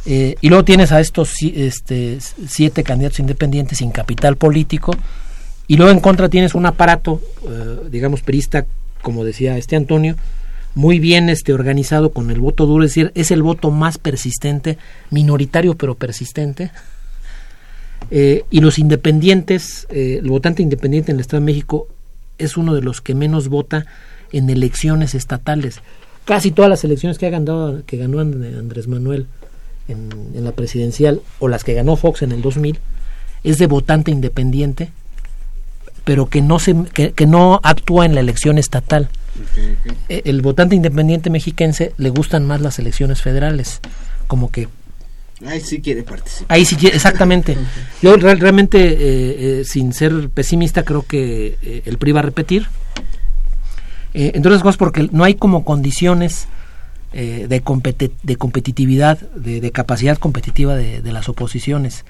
[0.05, 4.97] Eh, y luego tienes a estos este, siete candidatos independientes sin capital político,
[5.69, 8.67] y luego en contra tienes un aparato, eh, digamos, perista,
[9.01, 10.17] como decía este Antonio,
[10.75, 14.79] muy bien este, organizado con el voto duro, es decir, es el voto más persistente,
[15.11, 16.71] minoritario pero persistente.
[18.11, 21.89] Eh, y los independientes, eh, el votante independiente en el Estado de México
[22.39, 23.87] es uno de los que menos vota
[24.33, 25.81] en elecciones estatales.
[26.25, 29.27] Casi todas las elecciones que, ha ganado, que ganó Andrés Manuel
[29.89, 32.79] en, la presidencial o las que ganó Fox en el 2000
[33.45, 34.91] es de votante independiente,
[36.05, 39.11] pero que no, se, que no actúa en la elección estatal.
[40.09, 43.81] Eh, el votante independiente mexiquense le gustan más las elecciones federales,
[44.27, 44.69] como que
[45.45, 46.55] Ahí sí quiere participar.
[46.55, 47.57] Ahí sí quiere, exactamente.
[48.03, 52.69] Yo realmente, eh, eh, sin ser pesimista, creo que el PRI va a repetir.
[54.15, 56.47] entonces, cosas porque no hay como condiciones
[57.13, 62.05] de, de competitividad, de, capacidad competitiva de, las oposiciones.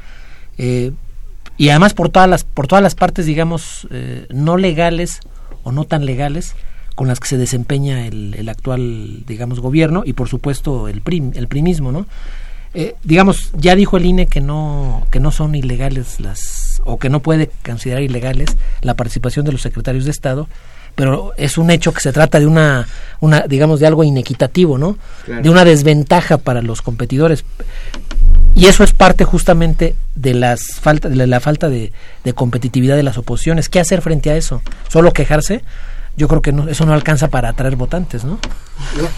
[0.59, 3.89] y además por todas las, por todas las partes, digamos,
[4.29, 5.21] no legales
[5.63, 6.55] o no tan legales,
[6.95, 11.33] con las que se desempeña el, el actual, digamos, gobierno y por supuesto el prim,
[11.35, 12.07] el primismo, ¿no?
[12.75, 17.11] Eh, digamos, ya dijo el INE que no, que no son ilegales las, o que
[17.11, 20.49] no puede considerar ilegales la participación de los secretarios de Estado,
[20.95, 22.87] pero es un hecho que se trata de una,
[23.21, 24.97] una digamos, de algo inequitativo, ¿no?
[25.27, 27.45] De una desventaja para los competidores.
[28.55, 31.93] Y eso es parte justamente de, las falta, de la falta de,
[32.25, 33.69] de competitividad de las oposiciones.
[33.69, 34.63] ¿Qué hacer frente a eso?
[34.89, 35.63] ¿Solo quejarse?
[36.17, 38.39] Yo creo que eso no alcanza para atraer votantes, ¿no?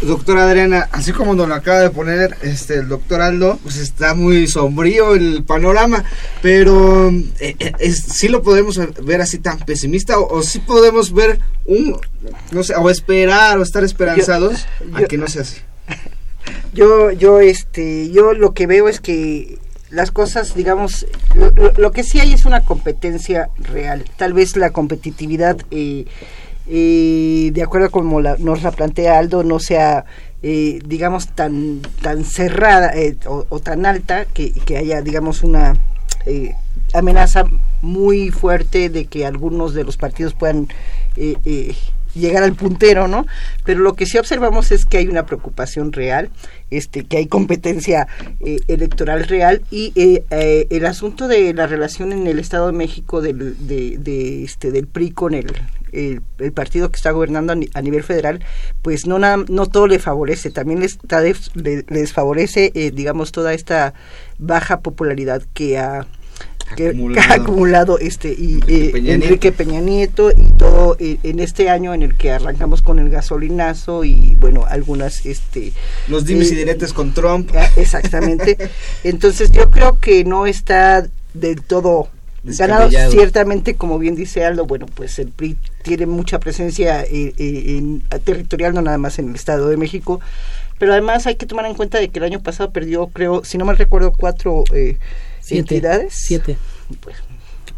[0.03, 4.15] Doctora Adriana, así como nos lo acaba de poner este el doctor Aldo, pues está
[4.15, 6.05] muy sombrío el panorama,
[6.43, 11.99] pero eh, eh, sí lo podemos ver así tan pesimista o, sí podemos ver un,
[12.53, 15.59] no sé, o esperar o estar esperanzados a que no sea así.
[16.75, 19.59] Yo, yo, este, yo lo que veo es que
[19.91, 21.07] las cosas, digamos,
[21.77, 24.05] lo, que sí hay es una competencia real.
[24.17, 26.05] Tal vez la competitividad eh,
[26.67, 30.07] y de acuerdo como la, nos la plantea Aldo, no sea,
[30.43, 35.77] eh, digamos, tan, tan cerrada eh, o, tan alta que, que, haya, digamos, una
[36.25, 36.55] eh,
[36.95, 37.45] amenaza
[37.83, 40.69] muy fuerte de que algunos de los partidos puedan
[42.15, 43.27] llegar al puntero, ¿no?
[43.65, 46.31] Pero lo que sí observamos es que hay una preocupación real,
[46.71, 48.09] este, que hay competencia
[48.69, 49.93] electoral real y
[50.31, 54.87] el asunto de la relación en el Estado de México del, de, de, este, del
[54.87, 55.53] PRI con el,
[55.95, 58.45] el, partido que está gobernando a, nivel federal,
[58.83, 60.99] pues no nada, no todo le favorece, también les,
[61.89, 63.95] les favorece, eh, digamos, toda esta
[64.39, 66.07] baja popularidad que ha
[66.77, 67.99] que, ha acumulado.
[68.01, 72.33] este y eh, Enrique, Peña, Nieto y todo eh, en este año en el que
[72.33, 75.73] arrancamos con el gasolinazo y bueno algunas este
[76.09, 77.51] los dimes y diretes con Trump.
[77.55, 78.57] ah, exactamente.
[79.05, 82.09] Entonces yo creo que no está del todo
[82.45, 87.77] ganado ciertamente como bien dice Aldo bueno pues el PRI tiene mucha presencia eh, eh,
[87.79, 90.21] en, territorial no nada más en el Estado de México.
[90.79, 93.59] Pero además hay que tomar en cuenta de que el año pasado perdió creo si
[93.59, 94.99] no mal recuerdo cuatro eh,
[95.49, 96.15] entidades.
[96.15, 96.57] Siete.
[97.01, 97.17] Pues,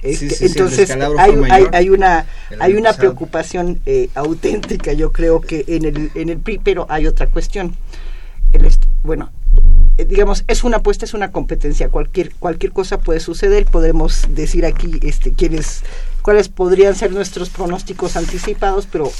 [0.02, 2.26] entonces hay, hay, una
[2.60, 3.80] hay una preocupación
[4.14, 7.74] auténtica yo creo que en el en el PRI pero hay otra cuestión
[9.02, 9.30] bueno
[9.98, 14.66] eh, digamos, es una apuesta, es una competencia, cualquier, cualquier cosa puede suceder, podemos decir
[14.66, 15.82] aquí este, quiénes,
[16.20, 19.10] cuáles podrían ser nuestros pronósticos anticipados, pero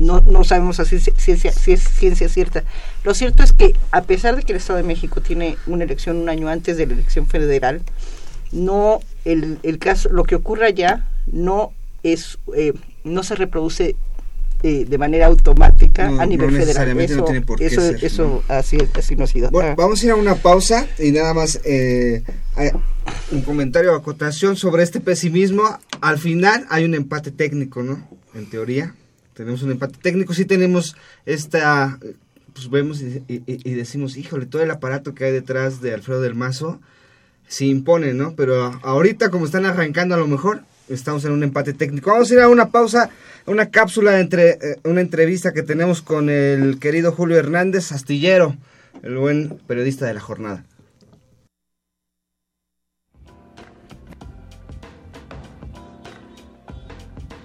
[0.00, 2.64] no, no sabemos así si, es ciencia cierta.
[3.04, 6.16] Lo cierto es que a pesar de que el Estado de México tiene una elección
[6.16, 7.82] un año antes de la elección federal,
[8.50, 12.72] no el, el caso, lo que ocurra allá no es, eh,
[13.04, 13.94] no se reproduce
[14.62, 17.00] eh, de manera automática a nivel federal.
[17.00, 17.26] Eso,
[17.58, 19.50] eso, eso así, así no ha sido.
[19.50, 19.74] Bueno, ah.
[19.76, 22.22] vamos a ir a una pausa y nada más eh,
[23.32, 25.78] un comentario o acotación sobre este pesimismo.
[26.00, 28.06] Al final hay un empate técnico, ¿no?
[28.34, 28.94] En teoría,
[29.34, 30.34] tenemos un empate técnico.
[30.34, 30.96] Sí tenemos
[31.26, 31.98] esta,
[32.52, 36.34] pues vemos y, y decimos, híjole, todo el aparato que hay detrás de Alfredo del
[36.34, 36.80] Mazo
[37.50, 38.34] se impone, ¿no?
[38.36, 42.10] Pero ahorita como están arrancando a lo mejor estamos en un empate técnico.
[42.10, 43.10] Vamos a ir a una pausa,
[43.46, 48.56] una cápsula entre eh, una entrevista que tenemos con el querido Julio Hernández Astillero,
[49.02, 50.64] el buen periodista de la jornada.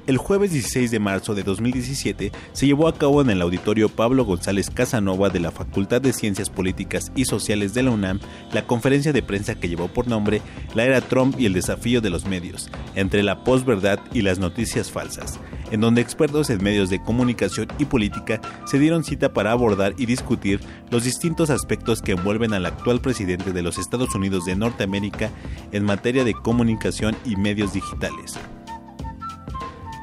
[0.08, 4.24] El jueves 16 de marzo de 2017 se llevó a cabo en el auditorio Pablo
[4.24, 8.20] González Casanova de la Facultad de Ciencias Políticas y Sociales de la UNAM
[8.54, 10.44] la conferencia de prensa que llevó por nombre
[10.76, 14.92] La era Trump y el desafío de los medios, entre la posverdad y las noticias
[14.92, 15.40] falsas,
[15.72, 20.06] en donde expertos en medios de comunicación y política se dieron cita para abordar y
[20.06, 20.60] discutir
[20.92, 25.32] los distintos aspectos que envuelven al actual presidente de los Estados Unidos de Norteamérica
[25.72, 28.38] en materia de comunicación y medios digitales.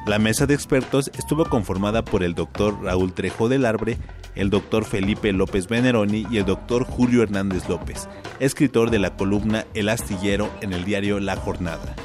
[0.05, 3.97] La mesa de expertos estuvo conformada por el doctor Raúl Trejo del Arbre,
[4.35, 8.09] el doctor Felipe López Veneroni y el doctor Julio Hernández López,
[8.41, 11.95] escritor de la columna El Astillero en el diario La Jornada.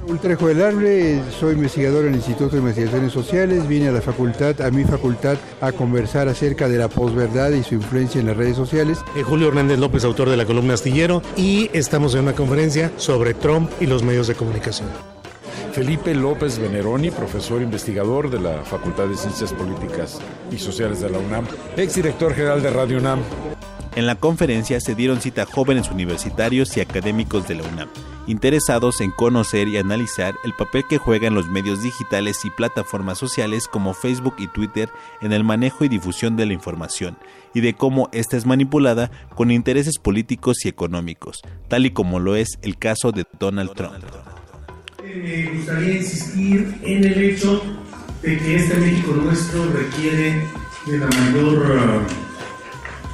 [0.00, 4.00] Raúl Trejo del Arbre, soy investigador en el Instituto de Investigaciones Sociales, vine a la
[4.00, 8.36] facultad, a mi facultad, a conversar acerca de la posverdad y su influencia en las
[8.36, 8.98] redes sociales.
[9.14, 13.32] Eh, Julio Hernández López, autor de la columna Astillero, y estamos en una conferencia sobre
[13.32, 14.88] Trump y los medios de comunicación.
[15.72, 20.20] Felipe López Veneroni, profesor investigador de la Facultad de Ciencias Políticas
[20.50, 21.46] y Sociales de la UNAM,
[21.78, 23.20] exdirector general de Radio UNAM.
[23.96, 27.88] En la conferencia se dieron cita jóvenes universitarios y académicos de la UNAM,
[28.26, 33.66] interesados en conocer y analizar el papel que juegan los medios digitales y plataformas sociales
[33.66, 34.90] como Facebook y Twitter
[35.22, 37.16] en el manejo y difusión de la información,
[37.54, 42.36] y de cómo ésta es manipulada con intereses políticos y económicos, tal y como lo
[42.36, 44.04] es el caso de Donald Trump.
[45.02, 47.60] Me gustaría insistir en el hecho
[48.22, 50.44] de que este México nuestro requiere
[50.86, 52.06] de la mayor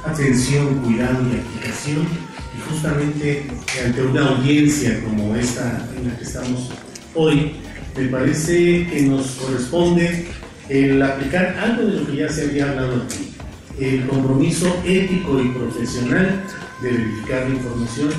[0.05, 2.07] uh, atención, cuidado y aplicación
[2.55, 3.47] y justamente
[3.83, 6.69] ante una audiencia como esta en la que estamos
[7.15, 7.53] hoy,
[7.97, 10.27] me parece que nos corresponde
[10.69, 13.33] el aplicar algo de lo que ya se había hablado aquí,
[13.79, 16.43] el compromiso ético y profesional
[16.83, 18.09] de verificar la información,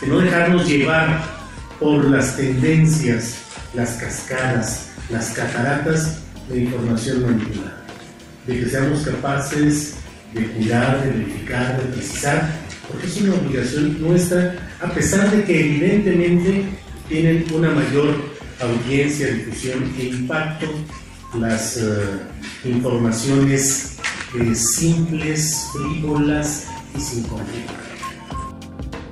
[0.00, 1.36] de no dejarnos llevar
[1.78, 3.36] por las tendencias,
[3.74, 6.18] las cascadas, las cataratas
[6.48, 7.82] de información manipulada.
[8.46, 9.94] De que seamos capaces
[10.32, 12.50] de cuidar, de verificar, de precisar,
[12.88, 16.64] porque es una obligación nuestra, a pesar de que evidentemente
[17.08, 18.14] tienen una mayor
[18.60, 20.66] audiencia, difusión e impacto
[21.38, 23.96] las uh, informaciones
[24.38, 26.66] eh, simples, frívolas
[26.96, 27.85] y sin conflicto.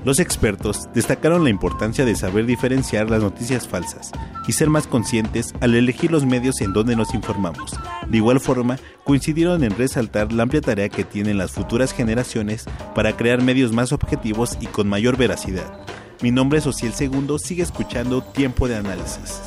[0.04, 4.12] Los expertos destacaron la importancia de saber diferenciar las noticias falsas
[4.46, 7.72] y ser más conscientes al elegir los medios en donde nos informamos.
[8.06, 13.16] De igual forma, coincidieron en resaltar la amplia tarea que tienen las futuras generaciones para
[13.16, 15.80] crear medios más objetivos y con mayor veracidad.
[16.20, 19.40] Mi nombre es Ociel Segundo, sigue escuchando Tiempo de Análisis.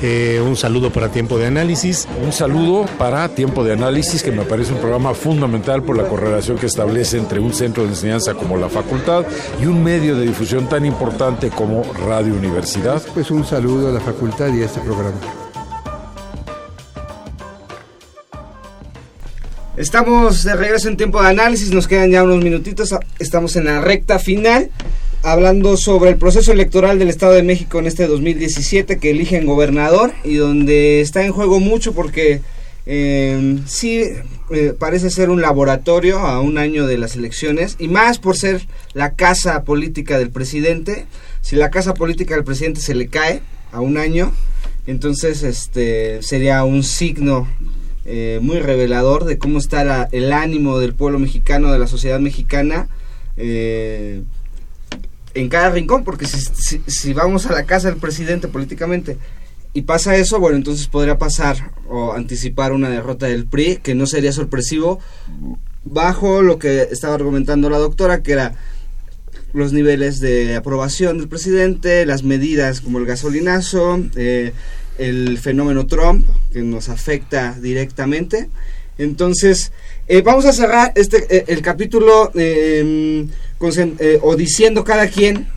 [0.00, 2.06] Eh, un saludo para Tiempo de Análisis.
[2.24, 6.56] Un saludo para Tiempo de Análisis, que me parece un programa fundamental por la correlación
[6.56, 9.24] que establece entre un centro de enseñanza como la facultad
[9.60, 13.02] y un medio de difusión tan importante como Radio Universidad.
[13.12, 15.18] Pues un saludo a la facultad y a este programa.
[19.76, 23.80] Estamos de regreso en tiempo de análisis, nos quedan ya unos minutitos, estamos en la
[23.80, 24.70] recta final
[25.22, 30.12] hablando sobre el proceso electoral del Estado de México en este 2017 que eligen gobernador
[30.24, 32.40] y donde está en juego mucho porque
[32.86, 34.02] eh, sí
[34.50, 38.66] eh, parece ser un laboratorio a un año de las elecciones y más por ser
[38.94, 41.06] la casa política del presidente.
[41.42, 43.42] Si la casa política del presidente se le cae
[43.72, 44.32] a un año,
[44.86, 47.46] entonces este sería un signo
[48.06, 52.88] eh, muy revelador de cómo está el ánimo del pueblo mexicano, de la sociedad mexicana.
[53.36, 54.22] Eh,
[55.34, 59.18] en cada rincón, porque si, si, vamos a la casa del presidente políticamente
[59.74, 64.06] y pasa eso, bueno, entonces podría pasar o anticipar una derrota del PRI, que no
[64.06, 64.98] sería sorpresivo,
[65.84, 68.54] bajo lo que estaba argumentando la doctora, que era
[69.52, 74.52] los niveles de aprobación del presidente, las medidas como el gasolinazo, eh,
[74.98, 78.48] el fenómeno Trump, que nos afecta directamente.
[78.98, 79.72] Entonces,
[80.08, 82.32] eh, vamos a cerrar este eh, el capítulo
[83.60, 85.48] eh, o diciendo cada quien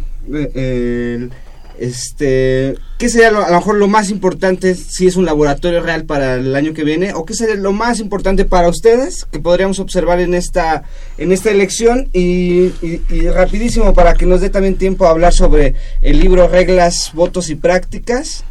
[1.82, 6.36] este qué sería a lo mejor lo más importante si es un laboratorio real para
[6.36, 10.20] el año que viene o qué sería lo más importante para ustedes que podríamos observar
[10.20, 10.84] en esta
[11.18, 12.10] en esta elección.
[12.14, 17.12] Y, y rapidísimo para que nos dé también tiempo a hablar sobre el libro reglas
[17.14, 18.44] votos y prácticas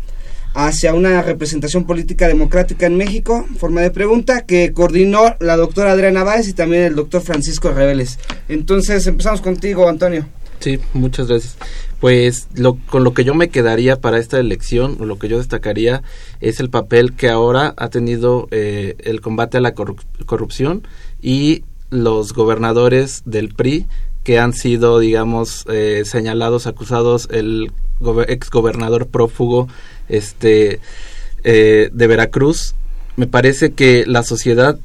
[0.55, 6.25] hacia una representación política democrática en México, forma de pregunta, que coordinó la doctora Adriana
[6.25, 8.19] Báez y también el doctor Francisco Reveles.
[8.49, 10.27] Entonces, empezamos contigo, Antonio.
[10.61, 11.57] Sí, muchas gracias.
[12.01, 16.03] Pues lo, con lo que yo me quedaría para esta elección, lo que yo destacaría
[16.41, 20.87] es el papel que ahora ha tenido eh, el combate a la corrupción
[21.23, 23.87] y los gobernadores del PRI
[24.23, 27.73] que han sido, digamos, eh, señalados, acusados, el
[28.29, 29.69] ex gobernador prófugo
[30.09, 30.81] este,
[31.45, 32.75] eh, de Veracruz.
[33.17, 34.79] Me parece que la sociedad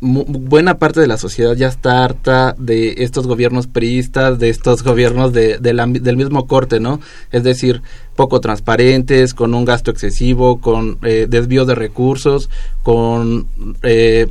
[0.00, 5.32] buena parte de la sociedad ya está harta de estos gobiernos priistas, de estos gobiernos
[5.32, 7.00] de, del mismo corte, ¿no?
[7.32, 7.82] Es decir,
[8.14, 12.50] poco transparentes, con un gasto excesivo, con eh, desvío de recursos,
[12.82, 13.46] con
[13.82, 14.28] eh,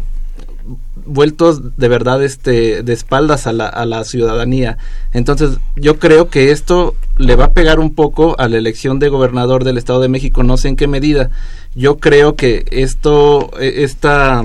[1.06, 4.78] vueltos de verdad este de espaldas a la, a la ciudadanía.
[5.14, 9.10] Entonces, yo creo que esto le va a pegar un poco a la elección de
[9.10, 11.30] gobernador del Estado de México, no sé en qué medida.
[11.76, 14.44] Yo creo que esto, e, esta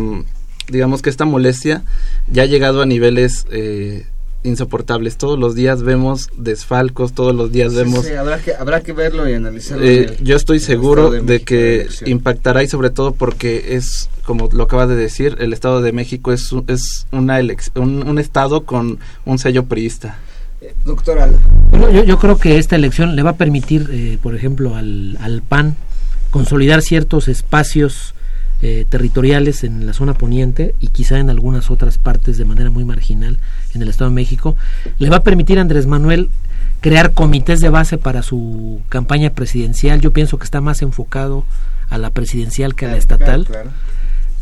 [0.70, 1.82] digamos que esta molestia
[2.30, 4.06] ya ha llegado a niveles eh,
[4.42, 5.16] insoportables.
[5.16, 8.06] Todos los días vemos desfalcos, todos los días vemos...
[8.06, 9.84] Sí, habrá, que, habrá que verlo y analizarlo.
[9.84, 14.86] Eh, yo estoy seguro de, que impactará y sobre todo porque es, como lo acaba
[14.86, 17.40] de decir, el Estado de México es, es una
[17.74, 20.18] un, un, Estado con un sello priista.
[20.60, 21.28] Eh, doctora.
[21.72, 25.76] yo, yo, creo que esta elección le va a permitir, por ejemplo, al, al PAN
[26.30, 28.14] consolidar ciertos espacios
[28.62, 32.84] eh, territoriales en la zona poniente y quizá en algunas otras partes de manera muy
[32.84, 33.38] marginal
[33.74, 34.56] en el Estado de México,
[34.98, 36.28] le va a permitir a Andrés Manuel
[36.80, 40.00] crear comités de base para su campaña presidencial.
[40.00, 41.44] Yo pienso que está más enfocado
[41.88, 43.46] a la presidencial que a la estatal.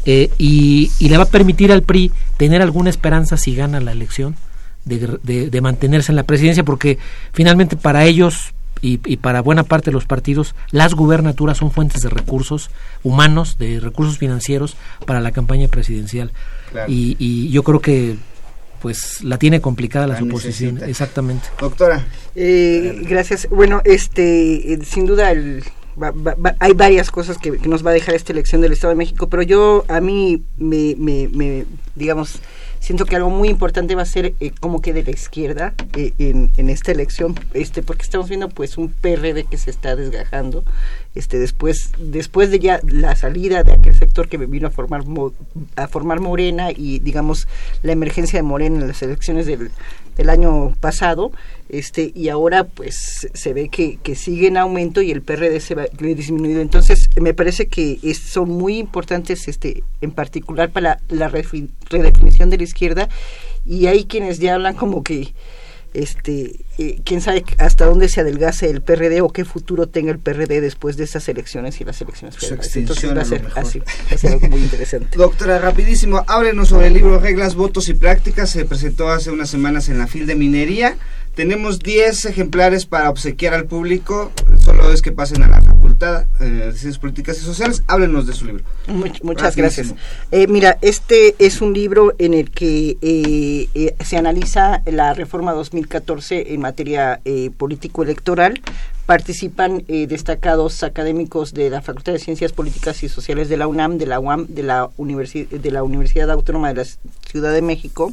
[0.04, 4.36] Eh, y, le va a permitir al PRI tener alguna esperanza si gana la elección
[4.84, 5.18] de,
[5.50, 6.98] de mantenerse en la presidencia, porque
[7.32, 12.08] finalmente para ellos y, para buena parte de los partidos, las gubernaturas son fuentes de
[12.08, 12.70] recursos
[13.02, 14.76] humanos, de recursos financieros
[15.06, 16.32] para la campaña presidencial.
[16.86, 18.16] Y, yo creo que
[18.80, 21.48] pues la tiene complicada la, suposición, exactamente.
[21.60, 22.06] Doctora.
[22.36, 23.48] Eh, gracias.
[23.50, 25.32] Bueno, este, eh, sin duda
[26.60, 29.42] hay varias cosas que, nos va a dejar esta elección del Estado de México, pero
[29.42, 31.64] yo a mí me, me, me
[31.96, 32.40] digamos,
[32.80, 36.68] siento que algo muy importante va a ser eh, cómo quede la izquierda eh, en,
[36.68, 40.64] esta elección, este, porque estamos viendo pues un PRD que se está desgajando,
[41.14, 45.02] este, después, después de ya la salida de aquel sector que vino a formar
[45.76, 47.48] a formar Morena y digamos
[47.82, 51.32] la emergencia de Morena en las elecciones del año pasado,
[51.68, 55.74] este, y ahora pues se ve que, que sigue en aumento y el PRD se
[55.74, 56.62] va ha disminuido.
[56.62, 62.62] Entonces me parece que son muy importantes este, en particular para la, redefinición de la
[62.62, 63.08] izquierda
[63.66, 65.34] y hay quienes ya hablan como que
[65.94, 70.18] este eh, quién sabe hasta dónde se adelgace el PRD o qué futuro tenga el
[70.18, 72.76] PRD después de estas elecciones y las elecciones federales.
[72.76, 75.08] Entonces va a ser así, va a ser algo muy interesante.
[75.18, 78.50] Doctora, rapidísimo, háblenos sobre el libro Reglas, Votos y Prácticas.
[78.50, 80.96] Se presentó hace unas semanas en la FIL de Minería.
[81.38, 86.44] Tenemos 10 ejemplares para obsequiar al público, solo es que pasen a la Facultad eh,
[86.44, 87.84] de Ciencias Políticas y Sociales.
[87.86, 88.64] Háblenos de su libro.
[89.22, 89.94] muchas gracias.
[90.32, 96.54] Eh, mira, este es un libro en el que eh, se analiza la reforma 2014
[96.54, 97.20] en materia
[97.56, 98.60] político-electoral.
[99.06, 104.06] Participan destacados académicos de la Facultad de Ciencias Políticas y Sociales de la UNAM, de
[104.06, 106.90] la UAM, de la, de la Universidad Autónoma de la
[107.30, 108.12] Ciudad de México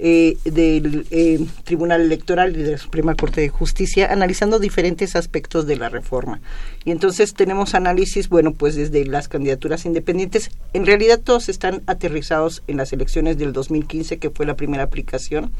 [0.00, 5.66] eh, del eh, Tribunal Electoral y de la Suprema Corte de Justicia, analizando diferentes aspectos
[5.66, 6.40] de la reforma.
[6.84, 12.62] Y entonces tenemos análisis, bueno, pues desde las candidaturas independientes, en realidad todos están aterrizados
[12.68, 15.50] en las elecciones del 2015, que fue la primera aplicación,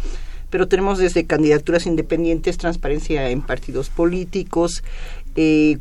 [0.50, 4.84] pero tenemos desde candidaturas independientes, transparencia en partidos políticos,
[5.34, 5.78] eh,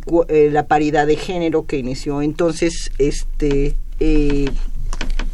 [0.52, 3.76] la paridad de género que inició entonces este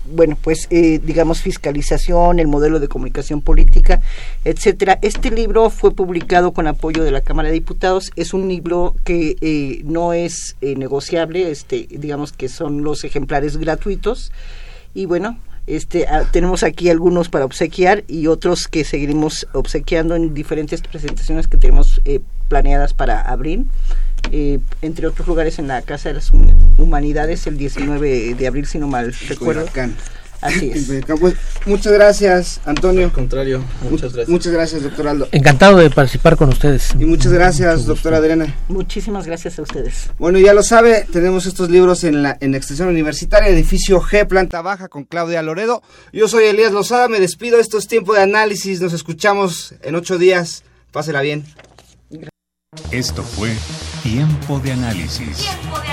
[0.06, 4.02] bueno, pues eh, digamos fiscalización, el modelo de comunicación política,
[4.44, 5.00] etcétera.
[5.02, 8.12] Este libro fue publicado con apoyo de la Cámara de Diputados.
[8.16, 13.58] Es un libro que eh, no es eh, negociable, este, digamos que son los ejemplares
[13.58, 14.32] gratuitos
[14.94, 15.38] y bueno.
[15.66, 21.48] Este, ah, tenemos aquí algunos para obsequiar y otros que seguiremos obsequiando en diferentes presentaciones
[21.48, 22.02] que tenemos
[22.48, 23.68] planeadas para abril.
[24.32, 26.32] Eh, entre otros lugares en la Casa de las
[26.78, 29.66] Humanidades el 19 de abril, si no mal recuerdo.
[30.44, 30.90] Así es.
[31.20, 31.36] Pues,
[31.66, 33.06] muchas gracias, Antonio.
[33.06, 34.30] Al contrario, muchas gracias.
[34.30, 35.28] Muchas gracias, doctor Aldo.
[35.32, 36.94] Encantado de participar con ustedes.
[37.00, 38.54] Y muchas gracias, doctora Adriana.
[38.68, 40.10] Muchísimas gracias a ustedes.
[40.20, 44.62] Bueno, ya lo sabe, tenemos estos libros en la en Extensión Universitaria, edificio G, planta
[44.62, 45.82] baja, con Claudia Loredo.
[46.12, 47.60] Yo soy Elías Lozada, me despido.
[47.60, 48.82] Esto es tiempo de análisis.
[48.82, 50.64] Nos escuchamos en ocho días.
[50.92, 51.46] Pásela bien.
[52.92, 53.52] Esto fue
[54.04, 55.38] Tiempo de Análisis.
[55.38, 55.93] Tiempo de Análisis.